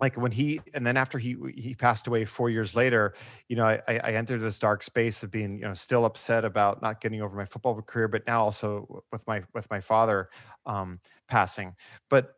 [0.00, 3.14] like when he and then after he he passed away four years later
[3.48, 6.82] you know I, I entered this dark space of being you know still upset about
[6.82, 10.30] not getting over my football career but now also with my with my father
[10.66, 11.74] um passing.
[12.08, 12.34] But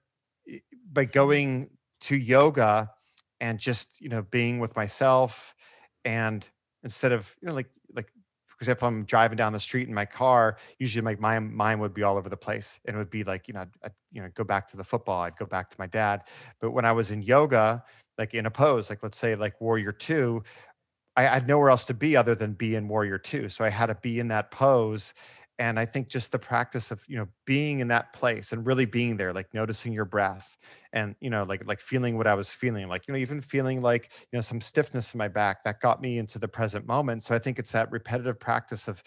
[0.92, 1.70] by going
[2.03, 2.90] to yoga
[3.40, 5.55] and just you know being with myself
[6.05, 6.48] and
[6.83, 8.12] instead of you know like like
[8.62, 11.92] because if I'm driving down the street in my car, usually my, my mind would
[11.92, 14.29] be all over the place, and it would be like you know, I'd, you know,
[14.35, 16.29] go back to the football, I'd go back to my dad.
[16.61, 17.83] But when I was in yoga,
[18.18, 20.44] like in a pose, like let's say like Warrior Two,
[21.16, 23.68] I, I had nowhere else to be other than be in Warrior Two, so I
[23.68, 25.12] had to be in that pose
[25.58, 28.84] and i think just the practice of you know being in that place and really
[28.84, 30.56] being there like noticing your breath
[30.92, 33.82] and you know like like feeling what i was feeling like you know even feeling
[33.82, 37.22] like you know some stiffness in my back that got me into the present moment.
[37.22, 39.02] So i think it's that repetitive practice of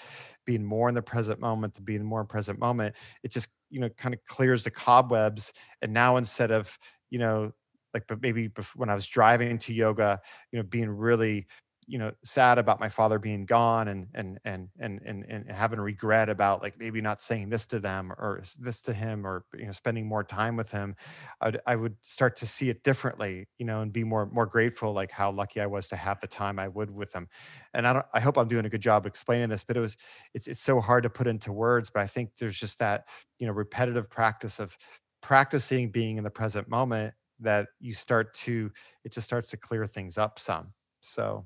[0.45, 2.95] being more in the present moment to being more present moment.
[3.23, 6.77] It just you know kind of clears the cobwebs and now instead of
[7.09, 7.51] you know
[7.93, 10.19] like but maybe when i was driving to yoga
[10.51, 11.47] you know being really
[11.87, 15.79] you know sad about my father being gone and and and and and, and having
[15.79, 19.65] regret about like maybe not saying this to them or this to him or you
[19.65, 20.95] know spending more time with him
[21.41, 24.93] I'd, I would start to see it differently you know and be more more grateful
[24.93, 27.27] like how lucky I was to have the time I would with him.
[27.73, 29.95] And I don't I hope I'm doing a good job explaining this but it was
[30.33, 33.07] it's it's so hard to put into words but I think there's just that
[33.39, 34.75] you know repetitive practice of
[35.21, 38.71] practicing being in the present moment that you start to
[39.03, 40.73] it just starts to clear things up some.
[41.01, 41.45] So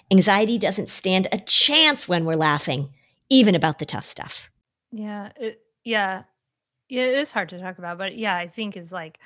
[0.11, 2.89] Anxiety doesn't stand a chance when we're laughing,
[3.29, 4.49] even about the tough stuff.
[4.91, 5.31] Yeah.
[5.37, 6.23] It, yeah.
[6.89, 7.03] Yeah.
[7.03, 9.19] It is hard to talk about, but yeah, I think is like,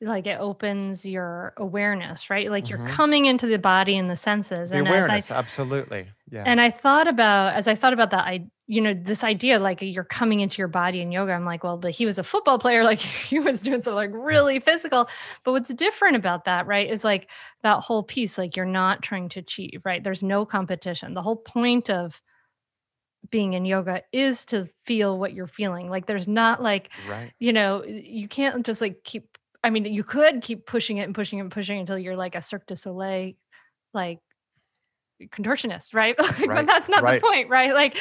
[0.00, 2.50] like it opens your awareness, right?
[2.50, 2.82] Like mm-hmm.
[2.82, 4.70] you're coming into the body and the senses.
[4.70, 6.08] The and awareness, as I, absolutely.
[6.30, 6.44] Yeah.
[6.46, 9.82] And I thought about as I thought about that, I you know this idea like
[9.82, 11.34] you're coming into your body in yoga.
[11.34, 14.10] I'm like, well, but he was a football player, like he was doing something like
[14.14, 15.10] really physical.
[15.44, 17.28] But what's different about that, right, is like
[17.62, 20.02] that whole piece, like you're not trying to achieve, right?
[20.02, 21.12] There's no competition.
[21.12, 22.18] The whole point of
[23.28, 25.90] being in yoga is to feel what you're feeling.
[25.90, 27.30] Like there's not like, right.
[27.38, 31.14] you know, you can't just like keep I mean, you could keep pushing it and
[31.14, 33.34] pushing it and pushing it until you're like a Cirque du Soleil,
[33.92, 34.20] like
[35.28, 36.18] contortionist, right?
[36.18, 36.48] like, right.
[36.48, 37.20] but that's not right.
[37.20, 37.74] the point, right?
[37.74, 37.96] Like,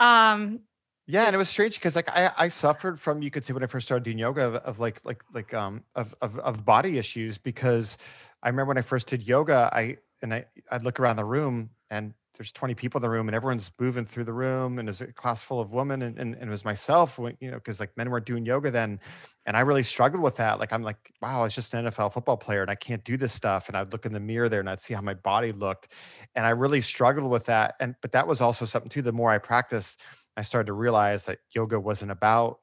[0.00, 0.60] um,
[1.06, 3.62] yeah, and it was strange because like I, I suffered from you could say when
[3.62, 6.96] I first started doing yoga of, of like like like um of, of of body
[6.96, 7.98] issues because
[8.42, 11.70] I remember when I first did yoga I and I I'd look around the room
[11.90, 15.00] and there's 20 people in the room and everyone's moving through the room and there's
[15.00, 17.96] a class full of women and, and, and it was myself you know because like
[17.96, 18.98] men weren't doing yoga then
[19.46, 22.12] and i really struggled with that like i'm like wow i was just an nfl
[22.12, 24.60] football player and i can't do this stuff and i'd look in the mirror there
[24.60, 25.88] and i'd see how my body looked
[26.34, 29.30] and i really struggled with that and but that was also something too the more
[29.30, 30.00] i practiced
[30.36, 32.58] i started to realize that yoga wasn't about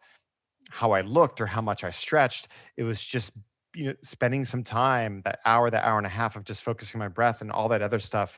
[0.69, 3.31] how i looked or how much i stretched it was just
[3.73, 6.99] you know spending some time that hour that hour and a half of just focusing
[6.99, 8.37] my breath and all that other stuff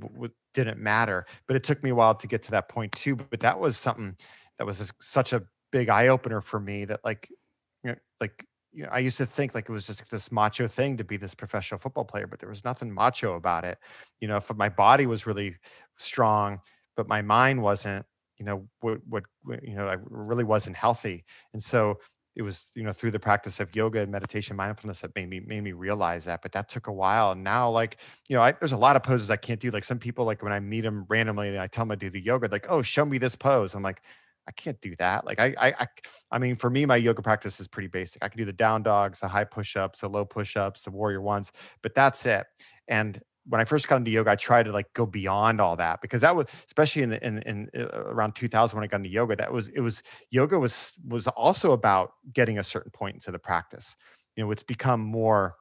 [0.00, 1.26] w- didn't matter.
[1.46, 3.16] But it took me a while to get to that point too.
[3.16, 4.16] But that was something
[4.58, 5.42] that was such a
[5.72, 7.28] big eye opener for me that like,
[7.84, 10.66] you know, like you know, I used to think like it was just this macho
[10.66, 13.78] thing to be this professional football player, but there was nothing macho about it.
[14.20, 15.56] You know, if my body was really
[15.96, 16.60] strong,
[16.94, 18.04] but my mind wasn't,
[18.36, 19.24] you know, what, what,
[19.62, 21.24] you know, I really wasn't healthy.
[21.54, 22.00] And so
[22.36, 25.40] it was, you know, through the practice of yoga and meditation, mindfulness that made me,
[25.40, 27.32] made me realize that, but that took a while.
[27.32, 27.96] And now like,
[28.28, 29.70] you know, I, there's a lot of poses I can't do.
[29.70, 32.10] Like some people, like when I meet them randomly and I tell them I do
[32.10, 33.74] the yoga, like, oh, show me this pose.
[33.74, 34.02] I'm like,
[34.46, 35.24] I can't do that.
[35.24, 35.86] Like I, I, I,
[36.30, 38.22] I mean, for me, my yoga practice is pretty basic.
[38.22, 41.52] I can do the down dogs, the high push-ups, the low push-ups, the warrior ones,
[41.82, 42.46] but that's it.
[42.86, 46.00] And when I first got into yoga, I tried to like go beyond all that
[46.00, 49.10] because that was especially in the, in, in uh, around 2000 when I got into
[49.10, 49.36] yoga.
[49.36, 53.38] That was it was yoga was was also about getting a certain point into the
[53.38, 53.96] practice.
[54.36, 55.54] You know, it's become more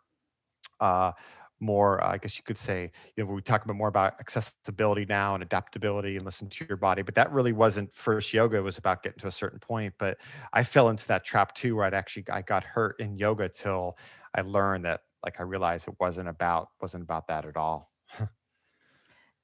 [0.80, 1.12] uh,
[1.60, 5.34] more, I guess you could say, you know, we talk about more about accessibility now
[5.34, 7.02] and adaptability and listen to your body.
[7.02, 8.58] But that really wasn't first yoga.
[8.58, 9.94] It was about getting to a certain point.
[9.98, 10.20] But
[10.54, 13.98] I fell into that trap too, where I'd actually I got hurt in yoga till
[14.34, 17.92] I learned that like I realized it wasn't about wasn't about that at all.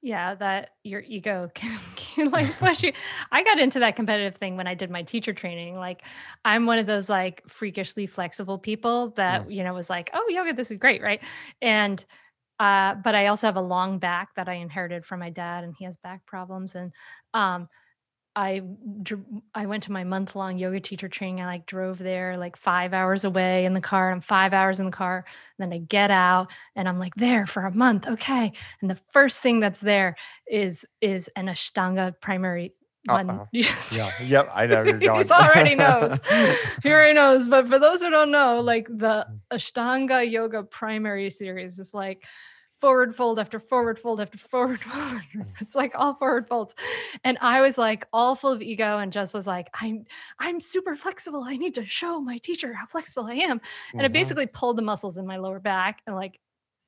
[0.02, 2.92] yeah, that your ego can, can like push you.
[3.30, 5.76] I got into that competitive thing when I did my teacher training.
[5.76, 6.02] Like
[6.44, 9.56] I'm one of those like freakishly flexible people that, yeah.
[9.58, 11.22] you know, was like, oh, yoga, this is great, right?
[11.60, 12.04] And
[12.58, 15.74] uh, but I also have a long back that I inherited from my dad, and
[15.76, 16.76] he has back problems.
[16.76, 16.92] And
[17.34, 17.68] um,
[18.34, 18.62] I
[19.54, 21.40] I went to my month long yoga teacher training.
[21.40, 24.10] I like drove there like five hours away in the car.
[24.10, 25.24] And I'm five hours in the car.
[25.58, 28.06] And then I get out and I'm like there for a month.
[28.06, 28.52] Okay.
[28.80, 30.16] And the first thing that's there
[30.46, 32.74] is is an Ashtanga primary
[33.04, 33.46] one.
[33.52, 34.12] Yeah.
[34.22, 34.48] Yep.
[34.54, 36.18] I know he already knows.
[36.82, 37.48] he already knows.
[37.48, 39.40] But for those who don't know, like the mm.
[39.52, 42.24] Ashtanga yoga primary series is like
[42.82, 45.20] forward fold after forward fold after forward fold.
[45.60, 46.74] it's like all forward folds.
[47.22, 50.04] And I was like all full of ego and just was like, I'm
[50.40, 51.44] I'm super flexible.
[51.44, 53.52] I need to show my teacher how flexible I am.
[53.52, 54.00] And mm-hmm.
[54.00, 56.40] I basically pulled the muscles in my lower back and like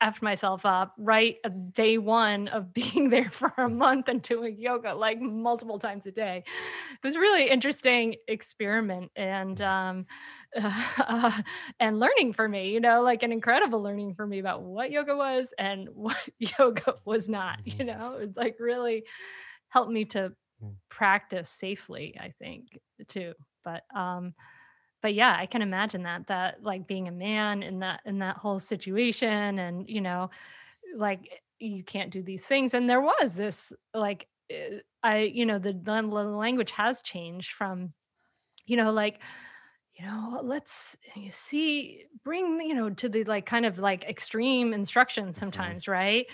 [0.02, 1.36] effed myself up right
[1.72, 6.10] day one of being there for a month and doing yoga like multiple times a
[6.10, 6.42] day.
[6.92, 9.12] It was a really interesting experiment.
[9.14, 10.06] And um
[10.56, 11.42] uh,
[11.80, 15.16] and learning for me, you know, like an incredible learning for me about what yoga
[15.16, 17.86] was and what yoga was not, you mm-hmm.
[17.86, 19.04] know, it's like really
[19.68, 20.32] helped me to
[20.62, 20.74] mm.
[20.88, 22.78] practice safely, I think,
[23.08, 23.34] too.
[23.64, 24.34] But, um,
[25.02, 28.36] but yeah, I can imagine that, that like being a man in that, in that
[28.36, 30.30] whole situation and, you know,
[30.96, 32.74] like you can't do these things.
[32.74, 37.92] And there was this, like, eh, I, you know, the, the language has changed from,
[38.66, 39.22] you know, like,
[39.96, 44.72] you know let's you see bring you know to the like kind of like extreme
[44.72, 45.40] instructions mm-hmm.
[45.40, 45.92] sometimes mm-hmm.
[45.92, 46.26] right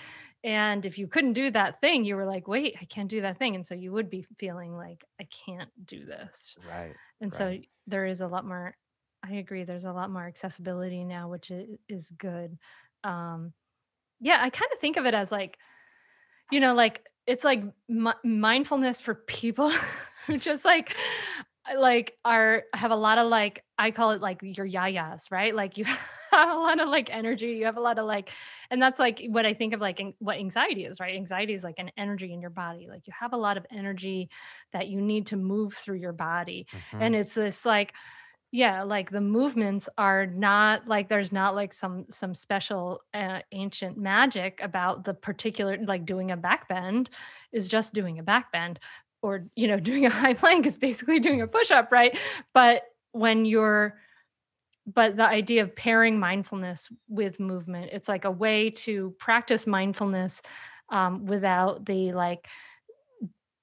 [0.42, 3.38] and if you couldn't do that thing you were like wait i can't do that
[3.38, 7.38] thing and so you would be feeling like i can't do this right and right.
[7.38, 8.74] so there is a lot more
[9.22, 11.52] i agree there's a lot more accessibility now which
[11.88, 12.56] is good
[13.04, 13.52] um
[14.20, 15.58] yeah i kind of think of it as like
[16.50, 19.70] you know like it's like m- mindfulness for people
[20.26, 20.96] who just like
[21.76, 25.54] like are have a lot of like I call it like your yayas, right?
[25.54, 25.84] Like you
[26.30, 28.30] have a lot of like energy, you have a lot of like,
[28.70, 31.14] and that's like what I think of like what anxiety is, right?
[31.14, 32.86] Anxiety is like an energy in your body.
[32.88, 34.30] Like you have a lot of energy
[34.72, 37.02] that you need to move through your body, mm-hmm.
[37.02, 37.94] and it's this like
[38.52, 43.96] yeah like the movements are not like there's not like some some special uh, ancient
[43.96, 47.10] magic about the particular like doing a back bend
[47.52, 48.80] is just doing a back bend
[49.22, 52.18] or you know doing a high plank is basically doing a push up right?
[52.54, 53.98] But when you're
[54.86, 60.42] but the idea of pairing mindfulness with movement it's like a way to practice mindfulness
[60.88, 62.48] um, without the like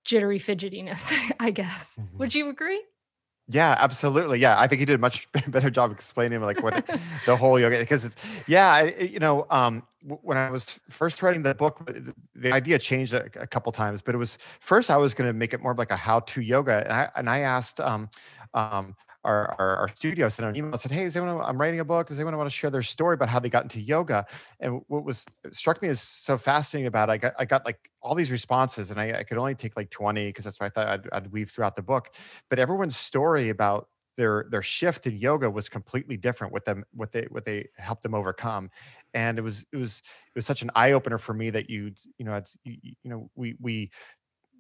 [0.06, 1.98] jittery fidgetiness i guess.
[2.00, 2.18] Mm-hmm.
[2.18, 2.82] would you agree
[3.50, 4.40] yeah, absolutely.
[4.40, 6.86] Yeah, I think he did a much better job explaining like what
[7.26, 11.44] the whole yoga because it's yeah, I, you know, um, when I was first writing
[11.44, 11.90] the book,
[12.36, 15.34] the idea changed a, a couple times, but it was first I was going to
[15.34, 18.10] make it more of like a how-to yoga, and I and I asked um,
[18.54, 18.96] um,
[19.28, 21.44] our, our, our studio sent an email and said, "Hey, is anyone?
[21.46, 22.08] I'm writing a book.
[22.08, 24.26] Does anyone want to share their story about how they got into yoga?"
[24.60, 27.92] And what was struck me as so fascinating about it, I got I got like
[28.02, 30.70] all these responses, and I, I could only take like 20 because that's what I
[30.70, 32.10] thought I'd, I'd weave throughout the book.
[32.50, 37.12] But everyone's story about their their shift in yoga was completely different with them what
[37.12, 38.70] they what they helped them overcome
[39.14, 41.92] and it was it was it was such an eye opener for me that you
[42.18, 43.92] you know it's you, you know we we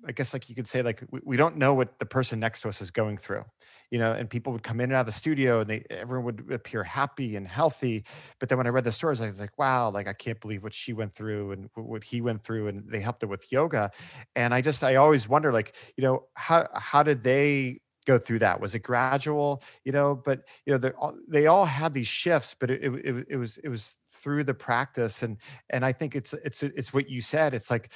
[0.05, 2.61] I guess like you could say like we, we don't know what the person next
[2.61, 3.43] to us is going through,
[3.91, 6.25] you know, and people would come in and out of the studio and they everyone
[6.25, 8.03] would appear happy and healthy.
[8.39, 10.63] But then when I read the stories, I was like, wow, like I can't believe
[10.63, 13.91] what she went through and what he went through, and they helped her with yoga.
[14.35, 18.39] And I just I always wonder like, you know, how how did they go through
[18.39, 18.59] that?
[18.59, 19.61] Was it gradual?
[19.83, 23.35] You know, but you know, all, they all had these shifts, but it, it, it
[23.35, 25.37] was it was through the practice, and
[25.69, 27.53] and I think it's it's it's what you said.
[27.53, 27.91] It's like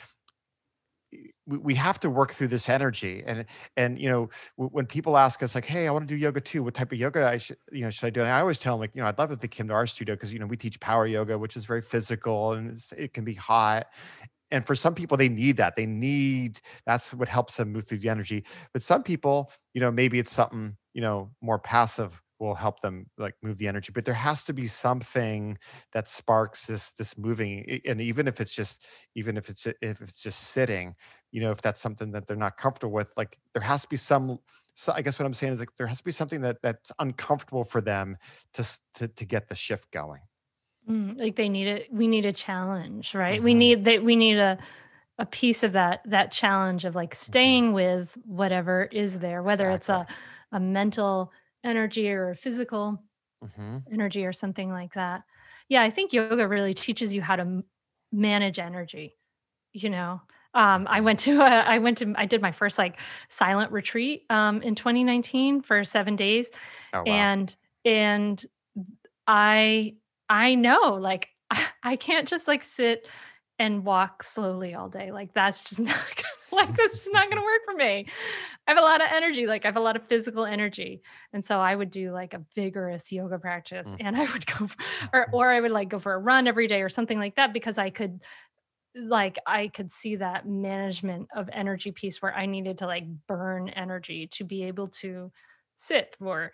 [1.46, 3.46] we we have to work through this energy and
[3.78, 6.64] and you know when people ask us like hey i want to do yoga too
[6.64, 8.22] what type of yoga i should you know should i do?
[8.22, 9.88] And i always tell them like you know i'd love if they came to our
[9.88, 13.24] studio because you know we teach power yoga which is very physical and it can
[13.24, 13.88] be hot.
[14.54, 18.00] And for some people they need that they need that's what helps them move through
[18.00, 18.44] the energy.
[18.74, 23.06] But some people you know maybe it's something you know more passive will help them
[23.20, 25.58] like move the energy but there has to be something
[25.94, 30.22] that sparks this this moving and even if it's just even if it's if it's
[30.22, 30.96] just sitting
[31.32, 33.96] you know if that's something that they're not comfortable with like there has to be
[33.96, 34.40] some
[34.76, 36.92] so i guess what i'm saying is like there has to be something that that's
[37.00, 38.18] uncomfortable for them
[38.54, 40.22] to to, to get the shift going
[40.90, 43.46] mm, like they need it we need a challenge right mm-hmm.
[43.46, 44.58] we need that we need a
[45.18, 47.32] a piece of that that challenge of like mm-hmm.
[47.32, 50.04] staying with whatever is there whether exactly.
[50.04, 50.16] it's a
[50.52, 51.32] a mental
[51.64, 53.02] energy or a physical
[53.44, 53.78] mm-hmm.
[53.92, 55.24] energy or something like that.
[55.70, 57.64] Yeah, I think yoga really teaches you how to
[58.12, 59.16] manage energy.
[59.74, 60.22] You know,
[60.54, 63.00] um, I went to a, I went to I did my first like
[63.30, 66.50] silent retreat um, in 2019 for seven days,
[66.94, 67.04] oh, wow.
[67.06, 68.46] and and
[69.28, 69.96] I
[70.30, 71.30] I know like
[71.84, 73.08] I can't just like sit
[73.62, 75.12] and walk slowly all day.
[75.12, 78.08] Like that's just not gonna, like that's not going to work for me.
[78.68, 81.46] I have a lot of energy, like I have a lot of physical energy, and
[81.46, 83.98] so I would do like a vigorous yoga practice, mm.
[84.00, 84.78] and I would go, for,
[85.14, 87.54] or or I would like go for a run every day or something like that
[87.54, 88.20] because I could,
[88.96, 93.70] like I could see that management of energy piece where I needed to like burn
[93.70, 95.32] energy to be able to
[95.76, 96.52] sit for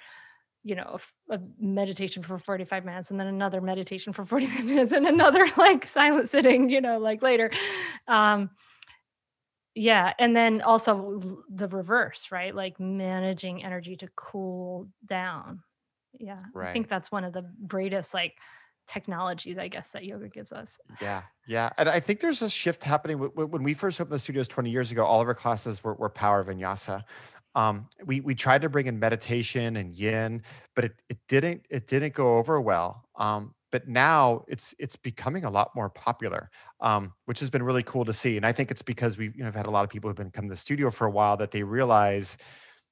[0.64, 5.08] you know a, meditation for 45 minutes and then another meditation for 45 minutes and
[5.08, 7.52] another like silent sitting you know like later.
[8.08, 8.52] Um
[9.74, 12.54] yeah and then also the reverse right?
[12.54, 15.62] Like managing energy to cool down.
[16.20, 16.70] Yeah right.
[16.70, 18.38] i think that's one of the greatest like
[18.88, 22.84] technologies i guess that yoga gives us yeah yeah and i think there's a shift
[22.84, 25.94] happening when we first opened the studios 20 years ago all of our classes were,
[25.96, 27.04] were power vinyasa
[27.58, 30.44] um, we we tried to bring in meditation and yin,
[30.76, 33.04] but it, it didn't it didn't go over well.
[33.16, 37.82] Um, but now it's it's becoming a lot more popular, um, which has been really
[37.82, 38.38] cool to see.
[38.38, 40.30] And I think it's because we've you know had a lot of people who've been
[40.30, 42.38] coming to the studio for a while that they realize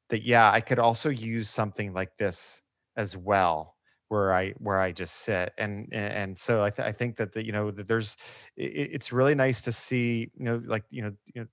[0.09, 2.63] that yeah, I could also use something like this
[2.97, 3.74] as well
[4.09, 7.45] where I where I just sit and and so I, th- I think that the,
[7.45, 8.15] you know that there's
[8.55, 11.47] it, it's really nice to see you know like you know you know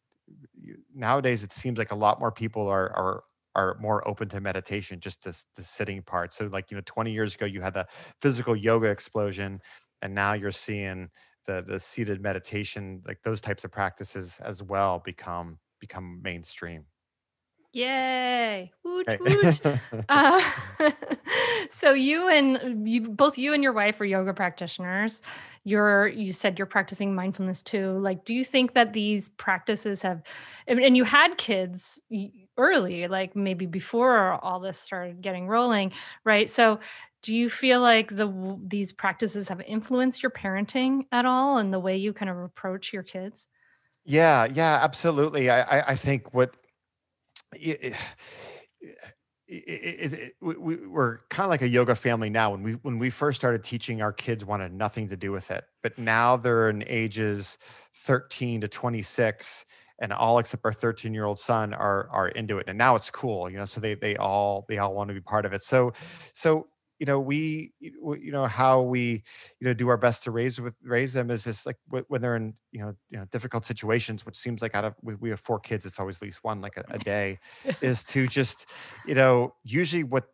[0.95, 3.25] nowadays it seems like a lot more people are are
[3.55, 6.33] are more open to meditation just the, the sitting part.
[6.33, 7.87] So like you know 20 years ago you had the
[8.21, 9.61] physical yoga explosion
[10.01, 11.11] and now you're seeing
[11.47, 16.85] the the seated meditation like those types of practices as well become become mainstream
[17.73, 18.71] Yay!
[18.85, 19.61] Woot, woot.
[20.11, 20.51] uh,
[21.71, 25.23] so you and you both you and your wife are yoga practitioners.
[25.65, 27.99] You're you said you're practicing mindfulness too.
[27.99, 30.23] Like, do you think that these practices have,
[30.67, 31.99] and you had kids
[32.59, 35.93] early, like maybe before all this started getting rolling,
[36.25, 36.51] right?
[36.51, 36.79] So,
[37.23, 41.81] do you feel like the these practices have influenced your parenting at all and the
[41.81, 43.47] way you kind of approach your kids?
[44.05, 45.49] Yeah, yeah, absolutely.
[45.49, 46.55] I I, I think what
[47.55, 47.97] it, eh,
[48.83, 48.89] eh,
[49.49, 52.51] eh, it, it, we, we're kind of like a yoga family now.
[52.53, 55.65] When we when we first started teaching, our kids wanted nothing to do with it,
[55.83, 57.59] but now they're in ages
[57.95, 59.67] 13 to 26,
[59.99, 63.11] and all except our 13 year old son are are into it, and now it's
[63.11, 63.67] cool, you know.
[63.67, 65.63] So they they all they all want to be part of it.
[65.63, 65.93] So
[66.35, 66.69] so
[67.03, 69.25] you know we you know how we
[69.59, 71.77] you know do our best to raise with raise them is just like
[72.07, 75.29] when they're in you know you know difficult situations which seems like out of we
[75.31, 77.41] have four kids it's always at least one like a, a day
[77.81, 78.67] is to just
[79.05, 80.27] you know usually what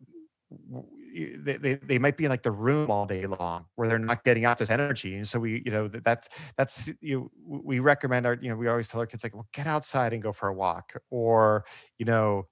[1.43, 4.23] they, they, they might be in like the room all day long where they're not
[4.23, 8.27] getting out this energy and so we you know that's that's you know, we recommend
[8.27, 10.49] our you know we always tell our kids like well get outside and go for
[10.49, 11.65] a walk or
[11.99, 12.47] you know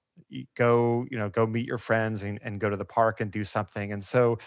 [0.55, 3.43] go you know go meet your friends and, and go to the park and do
[3.43, 3.91] something.
[3.91, 4.37] And so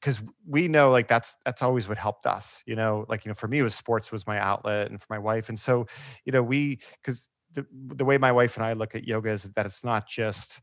[0.00, 3.34] because we know like that's that's always what helped us you know like you know
[3.34, 5.48] for me was sports was my outlet and for my wife.
[5.48, 5.86] And so
[6.24, 9.44] you know we because the, the way my wife and i look at yoga is
[9.44, 10.60] that it's not just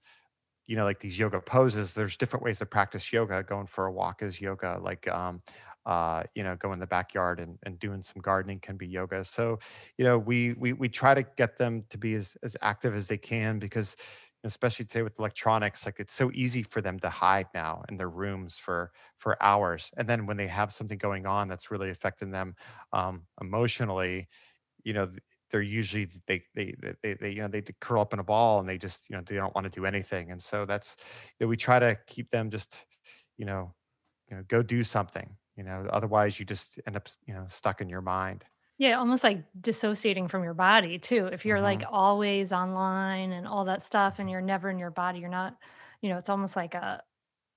[0.68, 1.93] you know like these yoga poses.
[1.93, 3.43] There's different ways to practice yoga.
[3.43, 4.80] Going for a walk is yoga.
[4.82, 5.41] Like um
[5.86, 9.23] uh, you know, go in the backyard and, and doing some gardening can be yoga.
[9.25, 9.59] So,
[9.97, 13.07] you know, we we we try to get them to be as as active as
[13.07, 13.95] they can because
[14.45, 18.09] especially today with electronics like it's so easy for them to hide now in their
[18.09, 19.91] rooms for for hours.
[19.97, 22.55] And then when they have something going on that's really affecting them
[22.91, 24.27] um, emotionally
[24.84, 25.07] you know
[25.51, 28.67] they're usually they, they they they you know they curl up in a ball and
[28.67, 30.31] they just you know they don't want to do anything.
[30.31, 30.97] And so that's
[31.39, 32.86] you know, we try to keep them just
[33.38, 33.73] you know
[34.29, 37.82] you know go do something you know otherwise you just end up you know stuck
[37.82, 38.45] in your mind
[38.78, 41.28] yeah, almost like dissociating from your body too.
[41.28, 44.91] If you're like hmm always online and all that stuff and you're never in your
[44.91, 45.58] body, you're not,
[46.01, 47.04] you know, it's almost like a,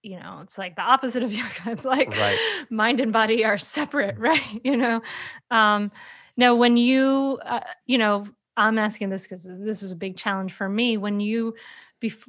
[0.02, 1.52] you know, it's like the opposite of yoga.
[1.66, 2.40] It's like right
[2.70, 4.42] mind and body are separate, right?
[4.64, 5.02] You know,
[5.50, 5.92] um,
[6.36, 8.26] now when you, uh, you know,
[8.56, 10.96] I'm asking this because this was a big challenge for me.
[10.98, 11.54] When you
[12.02, 12.28] bef-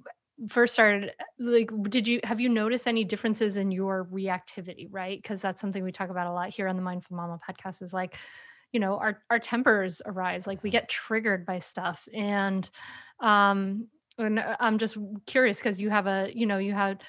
[0.49, 5.21] first started, like, did you have you noticed any differences in your reactivity, right?
[5.21, 7.81] Because that's something we talk about a lot here on the Mindful Mama podcast.
[7.81, 8.17] Is like
[8.71, 10.73] you know our our tempers arise like we Mhm.
[10.73, 12.69] get triggered by stuff and
[13.21, 17.01] um and uh, i'm just curious because you have a you know you had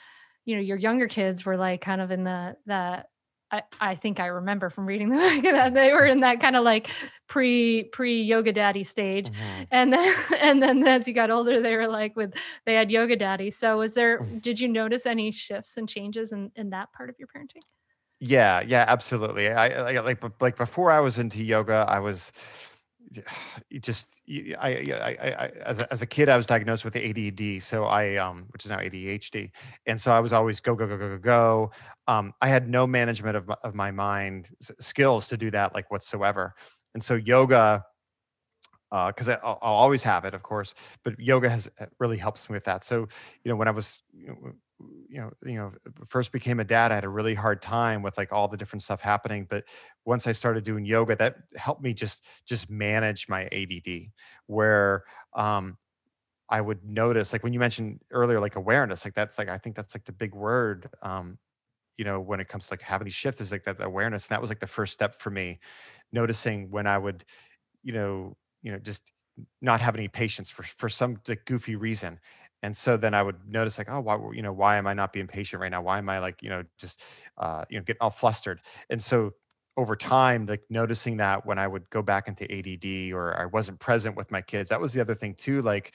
[0.45, 3.05] you know your younger kids were like kind of in the the
[3.51, 6.65] I, I think I remember from reading them that they were in that kind of
[6.65, 6.91] like
[7.29, 9.69] pre pre yoga daddy stage, Mhm.
[9.71, 12.35] and then and then as you got older, they were like with
[12.67, 13.51] they had yoga daddy.
[13.51, 14.27] So was there?
[14.41, 17.63] Did you notice any shifts and changes in in that part of your parenting?
[18.21, 19.49] Yeah, yeah, absolutely.
[19.49, 22.33] I, I like like before I was into yoga, I was
[23.71, 27.63] it just I, I, I as a, as a kid I was diagnosed with ADD,
[27.63, 29.51] so I um which is now ADHD,
[29.87, 31.71] and so I was always go go go go go go.
[32.07, 35.91] Um, I had no management of my, of my mind skills to do that like
[35.91, 36.55] whatsoever,
[36.95, 37.85] and so yoga
[38.91, 40.75] because I I'll, I'll always have it, of course.
[41.05, 42.85] But yoga has uh, really helps me with that.
[42.85, 43.09] So
[43.45, 44.53] you know, when I was you know,
[45.09, 45.73] you know, you know,
[46.07, 48.83] first became a dad, I had a really hard time with like all the different
[48.83, 49.47] stuff happening.
[49.49, 49.65] But
[50.05, 54.11] once I started doing yoga, that helped me just just manage my ADD.
[54.47, 55.77] Where um,
[56.49, 59.77] I would notice, like when you mentioned earlier, like awareness, like that's like I think
[59.77, 60.89] that's like the big word.
[61.03, 61.39] Um,
[61.99, 64.35] you know, when it comes to like having these shifts, is like that awareness, and
[64.37, 65.59] that was like the first step for me,
[66.13, 67.25] noticing when I would
[67.83, 68.37] you know,
[68.69, 69.11] you know, just
[69.63, 71.17] not have any patience for for some
[71.47, 72.21] goofy reason.
[72.63, 75.13] And so then I would notice like, oh, why, you know, why am I not
[75.15, 75.81] being patient right now?
[75.81, 77.03] Why am I like, you know, just,
[77.39, 78.61] uh, you know, getting all flustered?
[78.91, 79.33] And so
[79.79, 83.79] over time, like noticing that when I would go back into ADD or I wasn't
[83.81, 85.63] present with my kids, that was the other thing too.
[85.63, 85.95] Like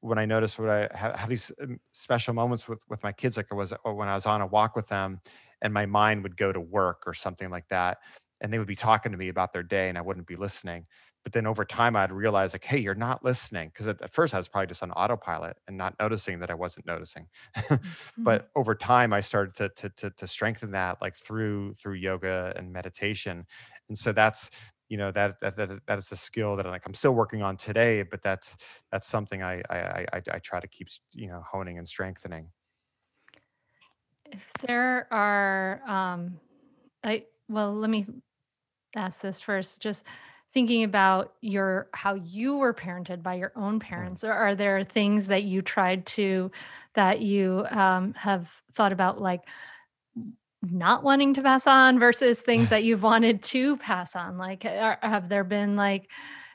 [0.00, 3.36] when I noticed when I have, have these um, special moments with with my kids,
[3.36, 5.20] like I was when I was on a walk with them,
[5.62, 7.98] and my mind would go to work or something like that,
[8.40, 10.86] and they would be talking to me about their day, and I wouldn't be listening
[11.24, 14.36] but then over time i'd realize like hey you're not listening because at, first i
[14.36, 17.28] was probably just on autopilot and not noticing that i wasn't noticing
[18.16, 18.24] Mhm.
[18.24, 22.52] but over time i started to, to to to strengthen that like through through yoga
[22.56, 23.46] and meditation
[23.88, 24.50] and so that's
[24.88, 27.42] you know that that that, that is a skill that I'm like i'm still working
[27.42, 28.56] on today but that's
[28.90, 32.50] that's something i i, I I try to keep you know honing and strengthening
[34.26, 36.40] If there are, um,
[37.02, 38.06] I well, let me
[38.96, 39.82] ask this first.
[39.82, 40.04] Just
[40.54, 44.14] thinking about your how you were parented by your own Mm.
[44.14, 46.50] parents, or are there things that you tried to
[46.94, 49.42] that you um, have thought about, like
[50.62, 54.38] not wanting to pass on versus things that you've wanted to pass on?
[54.38, 56.10] Like, are, have there been like,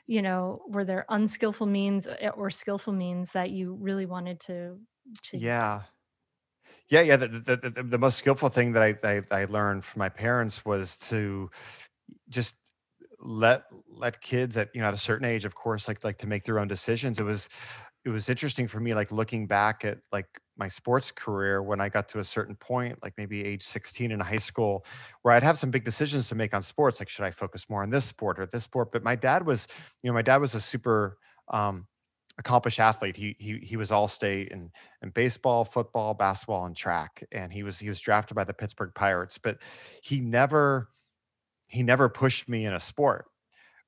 [0.06, 4.80] you know, were there unskillful means uh, or skillful means that you really wanted to
[5.24, 5.82] to yeah
[6.88, 9.84] yeah yeah the, the, the, the the most skillful thing that I, I i learned
[9.84, 11.50] from my parents was to
[12.28, 12.56] just
[13.20, 16.26] let let kids at you know at a certain age of course like like to
[16.26, 17.20] make their own decisions.
[17.20, 17.48] It was
[18.04, 21.88] it was interesting for me like looking back at like my sports career when i
[21.88, 24.84] got to a certain point like maybe age 16 in high school
[25.22, 27.82] where i'd have some big decisions to make on sports like should i focus more
[27.82, 28.92] on this sport or this sport?
[28.92, 29.66] But my dad was
[30.02, 31.18] you know my dad was a super
[31.48, 31.86] um
[32.38, 33.16] accomplished athlete.
[33.16, 34.70] He he he was all state in
[35.02, 38.92] in baseball football basketball and track and he was he was drafted by the pittsburgh
[38.94, 39.38] pirates.
[39.38, 39.58] But
[40.02, 40.88] he never
[41.70, 43.26] he never pushed me in a sport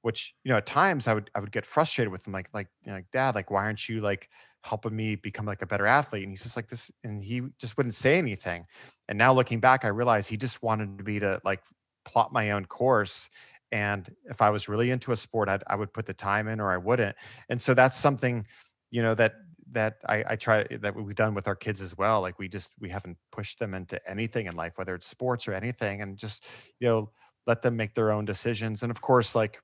[0.03, 2.69] which you know at times i would i would get frustrated with him like like
[2.85, 4.29] you know, like dad like why aren't you like
[4.65, 6.23] helping me become like a better athlete?
[6.23, 8.67] And he's just like this and he just wouldn't say anything.
[9.09, 11.63] And now looking back i realize he just wanted me to like
[12.05, 13.31] plot my own course
[13.71, 16.61] and if i was really into a sport I'd, i would put the time in
[16.61, 17.17] or i wouldn't.
[17.49, 18.47] And so that's something
[18.91, 19.35] you know that
[19.73, 22.73] that I, I try that we've done with our kids as well like we just
[22.79, 26.47] we haven't pushed them into anything in life whether it's sports or anything and just
[26.79, 27.11] you know
[27.47, 29.61] let them make their own decisions and of course like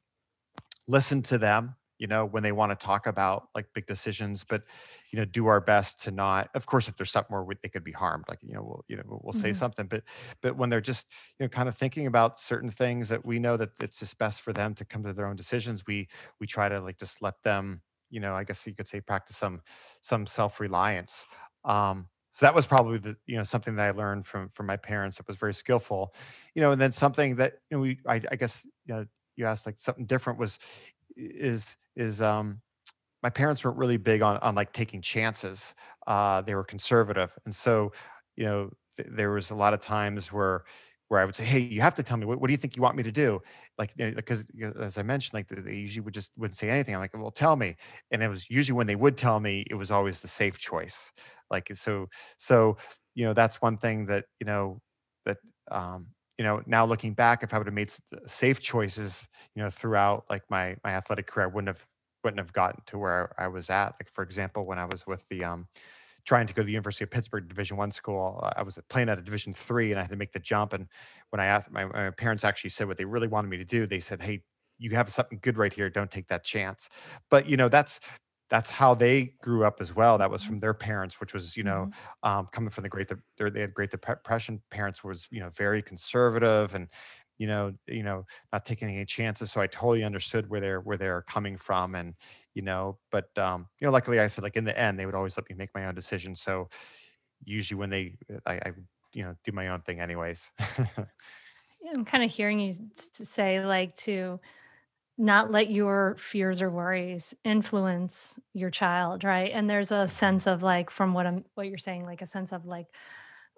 [0.87, 4.63] listen to them you know, when they want to talk about like big decisions, but
[5.11, 6.49] you know, do our best to not.
[6.55, 8.85] Of course, if there's something where we, they could be harmed, like you know, we'll
[8.87, 9.53] you know we'll say Mhm.
[9.53, 10.05] something, but
[10.41, 11.07] but when they're just
[11.41, 14.43] you know kind of thinking about certain things that we know that it's just best
[14.43, 16.07] for them to come to their own decisions, we
[16.39, 19.37] we try to like just let them, you know, I guess you could say practice
[19.37, 19.61] some
[20.01, 21.27] some self reliance.
[21.65, 24.77] Um, so that was probably the you know something that I learned from from my
[24.77, 26.15] parents that was very skillful,
[26.55, 29.47] you know, and then something that you know we I, I guess you know you
[29.47, 30.59] asked like something different was
[31.17, 32.61] is is um
[33.23, 35.75] my parents weren't really big on on like taking chances.
[36.07, 37.93] Uh, they were conservative, and so
[38.37, 40.65] you know th- there was a lot of times where
[41.09, 42.77] where I would say, "Hey, you have to tell me what, what do you think
[42.77, 43.41] you want me to do?"
[43.79, 44.45] Like because
[44.81, 46.95] as I mentioned, like they usually would just wouldn't say anything.
[46.95, 47.77] I'm like, "Well, tell me,"
[48.11, 51.13] and it was usually when they would tell me, it was always the safe choice.
[51.51, 52.77] Like so so
[53.15, 54.81] you know that's one thing that you know
[55.25, 55.39] that
[55.71, 57.93] um you know now looking back if i would have made
[58.27, 61.85] safe choices you know throughout like my my athletic career i wouldn't have
[62.25, 63.95] wouldn't have gotten to where i was at.
[64.01, 65.67] Like for example when i was with the um
[66.25, 69.09] trying to go to the university of pittsburgh division one school uh, i was playing
[69.09, 70.87] at a division three and i had to make the jump and
[71.31, 73.87] when i asked my, my parents actually said what they really wanted me to do
[73.87, 74.43] they said hey
[74.79, 76.89] you have something good right here don't take that chance.
[77.31, 77.99] But you know that's
[78.51, 81.63] that's how they grew up as well that was from their parents which was you
[81.63, 81.89] know
[82.23, 85.51] um, coming from the great De- they they had great depression parents was you know
[85.51, 86.89] very conservative and
[87.39, 90.97] you know you know not taking any chances so i totally understood where they're where
[90.97, 92.15] they're coming from and
[92.55, 95.15] you know but um you know luckily i said like in the end they would
[95.15, 96.35] always let me make my own decision.
[96.35, 96.69] so
[97.45, 98.73] usually when they i, I
[99.13, 100.51] you know do my own thing anyways
[101.95, 104.41] I'm kind of hearing you say like to
[105.19, 109.51] not let your fears or worries influence your child, right?
[109.53, 112.53] And there's a sense of like from what I'm what you're saying, like a sense
[112.53, 112.87] of like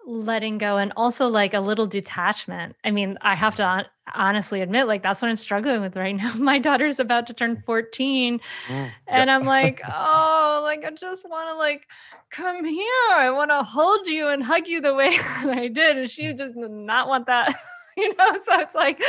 [0.05, 2.75] letting go and also like a little detachment.
[2.83, 3.85] I mean, I have to hon-
[4.15, 6.33] honestly admit like that's what I'm struggling with right now.
[6.33, 9.29] My daughter's about to turn 14 Mm, and yep.
[9.29, 11.87] I'm like, "Oh, like I just want to like
[12.31, 13.11] come here.
[13.11, 16.33] I want to hold you and hug you the way that I did." And she
[16.33, 17.55] just did not want that.
[17.97, 19.01] You know, so it's like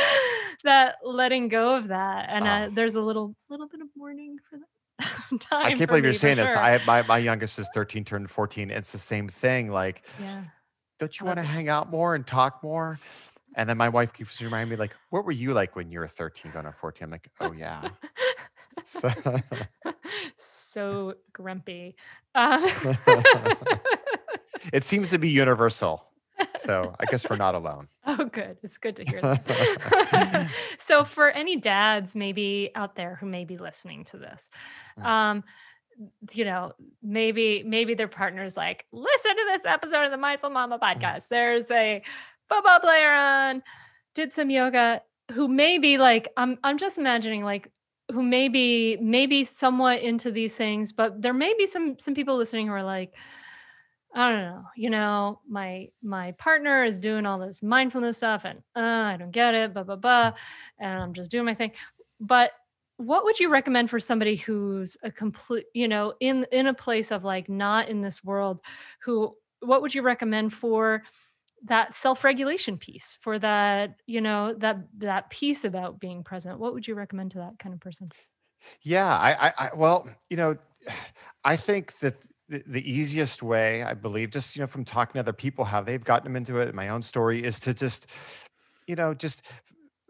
[0.63, 2.75] that letting go of that, and uh, Oh.
[2.75, 4.67] there's a little little bit of mourning for that
[5.39, 5.65] time.
[5.65, 6.59] i can't believe you're saying this sure.
[6.59, 10.43] i my, my youngest is 13 turned 14 it's the same thing like yeah.
[10.99, 12.99] don't you want to hang out more and talk more
[13.55, 16.07] and then my wife keeps reminding me like what were you like when you were
[16.07, 17.89] 13 going to 14 i'm like oh yeah
[18.83, 19.09] so
[20.37, 21.95] so grumpy.
[22.35, 22.69] Uh,
[24.71, 26.05] it seems to be universal
[26.57, 27.87] so i guess we're not alone
[28.19, 28.57] oh, good.
[28.63, 30.49] It's good to hear that.
[30.79, 34.49] so, for any dads maybe out there who may be listening to this,
[34.99, 35.05] Mm.
[35.05, 35.43] um,
[36.31, 40.79] you know, maybe maybe their partner's like, listen to this episode of the Mindful Mama
[40.79, 41.27] podcast.
[41.29, 42.01] There's a
[42.49, 43.63] football player on,
[44.15, 45.01] did some yoga,
[45.31, 47.71] who may be like, I'm I'm just imagining like
[48.11, 52.37] who may be maybe somewhat into these things, but there may be some some people
[52.37, 53.13] listening who are like,
[54.15, 58.59] I don't know, you know, my my partner is doing all this mindfulness stuff and
[58.75, 60.33] uh, I don't get it, blah blah blah,
[60.79, 61.71] and I'm just doing my thing.
[62.19, 62.51] But
[62.97, 67.11] what would you recommend for somebody who's a complete, you know, in in a place
[67.11, 68.59] of like not in this world,
[69.01, 71.03] who what would you recommend for
[71.65, 76.59] that self-regulation piece, for that, you know, that that piece about being present?
[76.59, 78.07] What would you recommend to that kind of person?
[78.81, 80.57] Yeah, I, I, I well, you know,
[81.43, 82.15] I think that
[82.65, 86.03] the, easiest way, I believe, just you know, from talking to other people, how they've
[86.03, 88.07] gotten them into it, my own story, is to just,
[88.87, 89.43] you know, just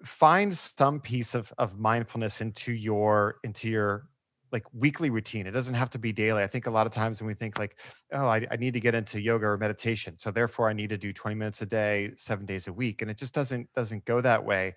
[0.03, 4.07] find some piece of of mindfulness into your into your
[4.51, 5.47] like weekly routine.
[5.47, 6.43] It doesn't have to be daily.
[6.43, 7.79] I think a lot of times when we think like,
[8.11, 10.97] oh, I, I need to get into yoga or meditation, so therefore I need to
[10.97, 14.21] do 20 minutes a day, seven days a week, and it just doesn't doesn't go
[14.21, 14.75] that way.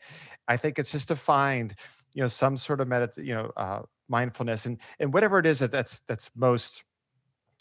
[0.48, 1.74] I think it's just to find
[2.14, 5.58] you know some sort of medit you know uh, mindfulness and and whatever it is
[5.58, 6.82] that that's that's most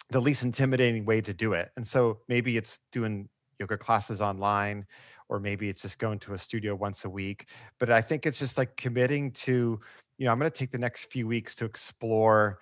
[0.09, 1.71] the least intimidating way to do it.
[1.75, 3.29] And so maybe it's doing
[3.59, 4.85] yoga classes online
[5.29, 7.47] or maybe it's just going to a studio once a week.
[7.79, 9.79] But i think it's just like committing to
[10.17, 12.59] you know i'm going to take the next few weeks to explore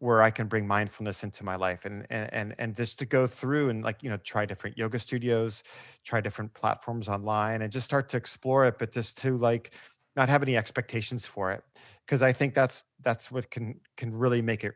[0.00, 3.26] where I can bring mindfulness into my life and and and and just to go
[3.26, 5.62] through and like you know try different yoga studios,
[6.04, 9.74] try different platforms online and just start to explore it but just to like
[10.16, 11.62] not have any expectations for it.
[12.06, 14.74] Because I think that's that's what can can really make it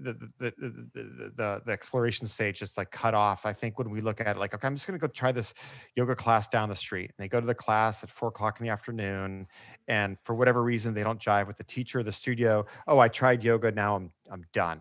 [0.00, 3.46] the the, the the the exploration stage just like cut off.
[3.46, 5.32] I think when we look at it like okay I'm just going to go try
[5.32, 5.54] this
[5.96, 7.12] yoga class down the street.
[7.16, 9.46] And they go to the class at four o'clock in the afternoon
[9.88, 13.44] and for whatever reason they don't jive with the teacher the studio oh i tried
[13.44, 14.80] yoga now i'm i'm done.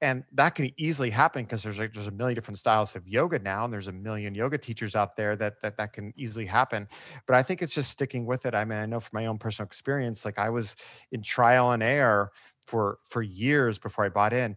[0.00, 3.38] And that can easily happen because there's like there's a million different styles of yoga
[3.38, 6.88] now and there's a million yoga teachers out there that that that can easily happen.
[7.26, 8.54] But i think it's just sticking with it.
[8.54, 10.76] I mean i know from my own personal experience like i was
[11.10, 12.32] in trial and error
[12.66, 14.56] for for years before i bought in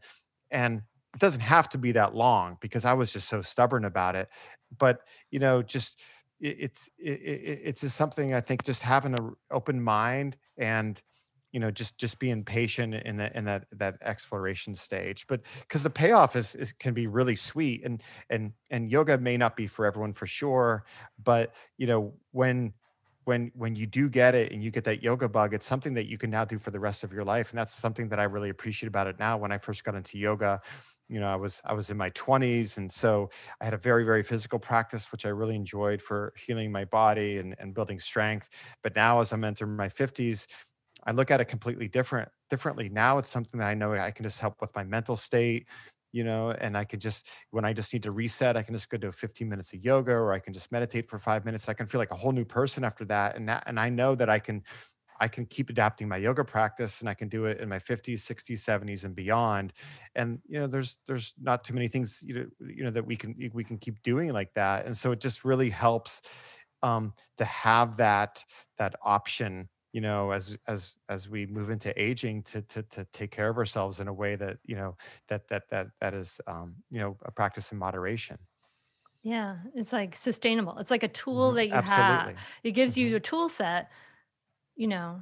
[0.51, 0.81] and
[1.13, 4.29] it doesn't have to be that long because i was just so stubborn about it
[4.77, 5.01] but
[5.31, 6.01] you know just
[6.39, 7.19] it, it's it,
[7.63, 11.01] it's just something i think just having an open mind and
[11.51, 15.83] you know just just being patient in that in that that exploration stage but because
[15.83, 19.65] the payoff is, is can be really sweet and and and yoga may not be
[19.65, 20.83] for everyone for sure
[21.23, 22.73] but you know when
[23.28, 26.07] when when you do get it and you get that yoga bug it's something that
[26.07, 28.23] you can now do for the rest of your life and that's something that i
[28.23, 30.61] really appreciate about it now when i first got into yoga
[31.09, 34.05] you know i was i was in my 20s and so i had a very
[34.05, 38.78] very physical practice which i really enjoyed for healing my body and, and building strength
[38.82, 40.47] but now as i'm entering my 50s
[41.05, 42.89] I look at it completely different differently.
[42.89, 45.67] Now it's something that I know I can just help with my mental state,
[46.18, 48.89] you know, and I can just when I just need to reset, I can just
[48.89, 51.70] go do 15 minutes of yoga or I can just meditate for 5 minutes.
[51.70, 54.15] I can feel like a whole new person after that and that, and I know
[54.15, 54.63] that I can
[55.20, 58.24] I can keep adapting my yoga practice and I can do it in my 50s,
[58.24, 59.74] 60s, 70s and beyond.
[60.15, 63.15] And you know, there's there's not too many things you know, you know that we
[63.15, 64.86] can we can keep doing like that.
[64.86, 66.22] And so it just really helps
[66.84, 68.43] um to have that
[68.78, 73.31] that option you know as as as we move into aging to to to take
[73.31, 74.97] care of ourselves in a way that you know
[75.29, 78.39] that that that that is um you know a practice in moderation.
[79.23, 80.77] Yeah it's like sustainable.
[80.77, 81.55] It's like a tool Mhm.
[81.55, 82.33] that you absolutely.
[82.33, 82.97] Have it gives Mhm.
[82.97, 83.89] you a tool set
[84.75, 85.21] you know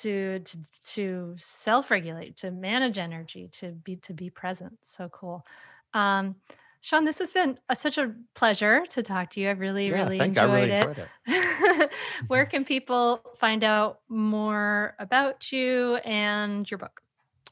[0.00, 4.78] to to, to self-regulate to manage energy to be to be present.
[4.84, 5.44] So cool.
[5.94, 6.36] Um
[6.80, 10.04] sean this has been a, such a pleasure to talk to you i've really yeah
[10.04, 11.90] really thank you i enjoyed really it enjoyed it
[12.28, 17.00] where can people find out more about you and your book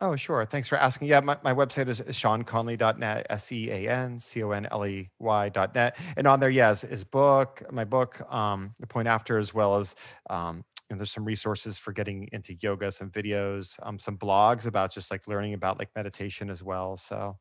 [0.00, 0.44] Oh, sure.
[0.44, 1.08] Thanks for asking.
[1.08, 5.10] Yeah, my, my website is seanconley.net, S E A N C O N L E
[5.18, 5.98] Y.net.
[6.16, 9.96] And on there, yes, is book, my book, um, The Point After, as well as
[10.30, 14.92] um, and there's some resources for getting into yoga, some videos, um, some blogs about
[14.92, 16.96] just like learning about like meditation as well.
[16.96, 17.36] So,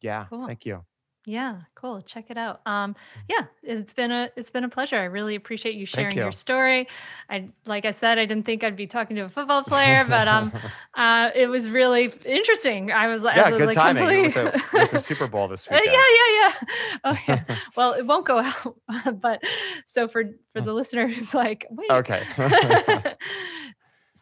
[0.00, 0.46] yeah, Cool.
[0.46, 0.84] thank you.
[1.28, 2.02] Yeah, cool.
[2.02, 2.60] Check it out.
[2.66, 2.94] Um,
[3.28, 4.94] yeah, it's been a it's been a pleasure.
[4.94, 6.86] I really appreciate you sharing your story.
[7.28, 10.28] I like I said, I didn't think I'd be talking to a football player, but
[10.28, 10.52] um,
[10.94, 12.92] uh, it was really interesting.
[12.92, 15.48] I was like, yeah, I was good like timing with the, with the Super Bowl
[15.48, 15.96] this Uh, yeah, weekend.
[15.96, 16.52] yeah, yeah.
[17.04, 17.56] Oh, yeah.
[17.76, 19.42] Well, it won't go out, but
[19.84, 20.22] so for
[20.52, 22.22] for the listener who's like, wait, Okay.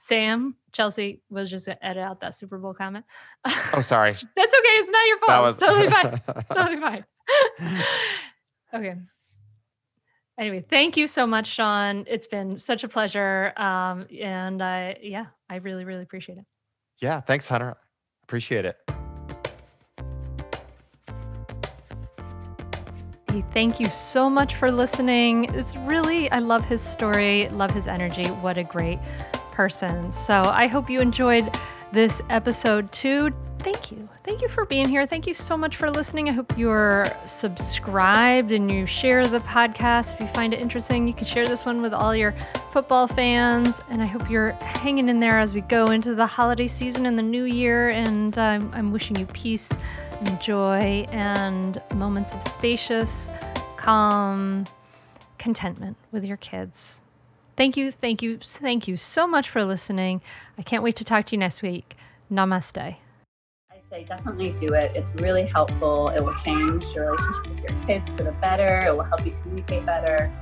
[0.04, 3.06] Sam, Chelsea, we'll just edit out that Super Bowl comment.
[3.72, 4.12] oh, sorry.
[4.36, 4.74] That's okay.
[4.76, 5.30] It's not your fault.
[5.30, 6.44] That was it's totally fine.
[6.52, 7.04] totally fine.
[8.74, 9.00] okay.
[10.38, 12.04] Anyway, thank you so much, Sean.
[12.06, 13.54] It's been such a pleasure.
[13.56, 16.44] Um, and I, yeah, I really, really appreciate it.
[17.00, 17.74] yeah, thanks, Hunter.
[18.24, 18.76] Appreciate it.
[23.30, 25.44] Hey, thank you so much for listening.
[25.54, 28.26] It's really, I love his story, love his energy.
[28.26, 28.98] What a great
[29.54, 30.10] person.
[30.10, 31.56] So I hope you enjoyed
[31.92, 33.32] this episode too.
[33.60, 34.08] Thank you.
[34.24, 35.06] Thank you for being here.
[35.06, 36.28] Thank you so much for listening.
[36.28, 40.14] I hope you're subscribed and you share the podcast.
[40.14, 42.34] If you find it interesting, you can share this one with all your
[42.72, 43.80] football fans.
[43.88, 47.16] And I hope you're hanging in there as we go into the holiday season and
[47.18, 47.88] the new year.
[47.90, 49.72] And um, I'm wishing you peace
[50.20, 53.30] and joy and moments of spacious,
[53.76, 54.66] calm
[55.38, 57.00] contentment with your kids.
[57.56, 60.20] Thank you, thank you, thank you so much for listening.
[60.58, 61.96] I can't wait to talk to you next week.
[62.30, 62.96] Namaste.
[63.70, 64.90] I'd say definitely do it.
[64.94, 66.08] It's really helpful.
[66.08, 68.86] It will change your relationship with your kids for the better.
[68.86, 70.32] It will help you communicate better.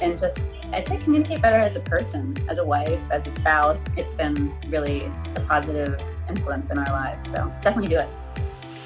[0.00, 3.92] And just, I'd say communicate better as a person, as a wife, as a spouse.
[3.98, 7.30] It's been really a positive influence in our lives.
[7.30, 8.08] So definitely do it.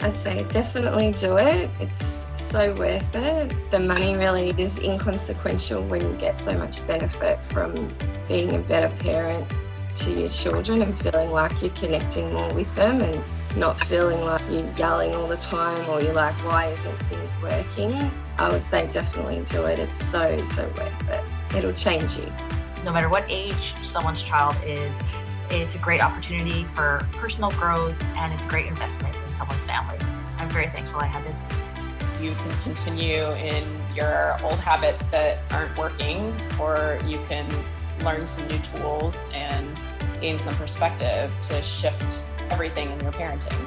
[0.01, 1.71] I'd say definitely do it.
[1.81, 2.26] It's
[2.57, 3.71] so worth it.
[3.71, 7.95] The money really is inconsequential when you get so much benefit from
[8.27, 9.47] being a better parent
[9.97, 13.23] to your children and feeling like you're connecting more with them and
[13.59, 18.11] not feeling like you're yelling all the time or you're like, why isn't things working?
[18.39, 19.79] I would say definitely do it.
[19.79, 21.25] It's so, so worth it.
[21.55, 22.33] It'll change you.
[22.85, 24.99] no matter what age someone's child is,
[25.51, 29.99] it's a great opportunity for personal growth and it's a great investment in someone's family.
[30.39, 31.47] I'm very thankful I had this.
[32.21, 33.65] You can continue in
[33.95, 37.47] your old habits that aren't working, or you can
[38.03, 39.67] learn some new tools and
[40.21, 42.19] gain some perspective to shift
[42.51, 43.67] everything in your parenting.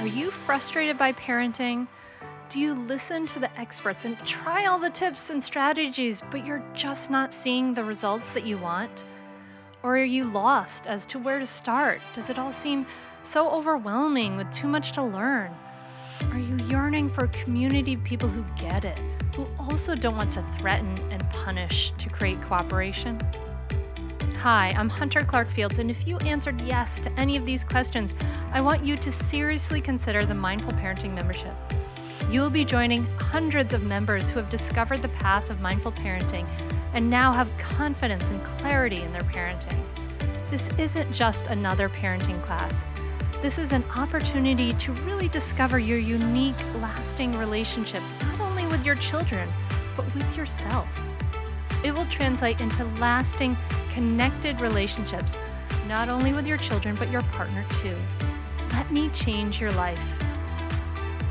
[0.00, 1.88] Are you frustrated by parenting?
[2.48, 6.62] Do you listen to the experts and try all the tips and strategies, but you're
[6.74, 9.04] just not seeing the results that you want?
[9.86, 12.00] Or are you lost as to where to start?
[12.12, 12.86] Does it all seem
[13.22, 15.54] so overwhelming with too much to learn?
[16.32, 18.98] Are you yearning for a community of people who get it,
[19.36, 23.20] who also don't want to threaten and punish to create cooperation?
[24.38, 28.12] Hi, I'm Hunter Clark Fields, and if you answered yes to any of these questions,
[28.50, 31.54] I want you to seriously consider the Mindful Parenting membership.
[32.30, 36.48] You will be joining hundreds of members who have discovered the path of mindful parenting
[36.94, 39.82] and now have confidence and clarity in their parenting.
[40.50, 42.84] This isn't just another parenting class.
[43.42, 48.96] This is an opportunity to really discover your unique, lasting relationship, not only with your
[48.96, 49.48] children,
[49.96, 50.88] but with yourself.
[51.84, 53.56] It will translate into lasting,
[53.92, 55.38] connected relationships,
[55.86, 57.94] not only with your children, but your partner too.
[58.72, 60.00] Let me change your life.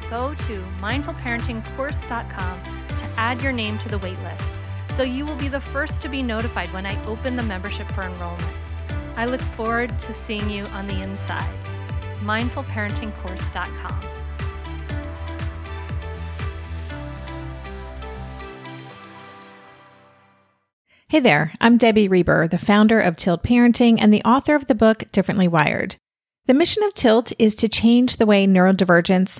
[0.09, 4.51] Go to mindfulparentingcourse.com to add your name to the waitlist
[4.95, 8.03] so you will be the first to be notified when I open the membership for
[8.03, 8.47] enrollment.
[9.17, 11.53] I look forward to seeing you on the inside.
[12.21, 14.01] mindfulparentingcourse.com.
[21.09, 24.75] Hey there, I'm Debbie Reber, the founder of Tilt Parenting and the author of the
[24.75, 25.97] book Differently Wired.
[26.45, 29.39] The mission of Tilt is to change the way neurodivergence,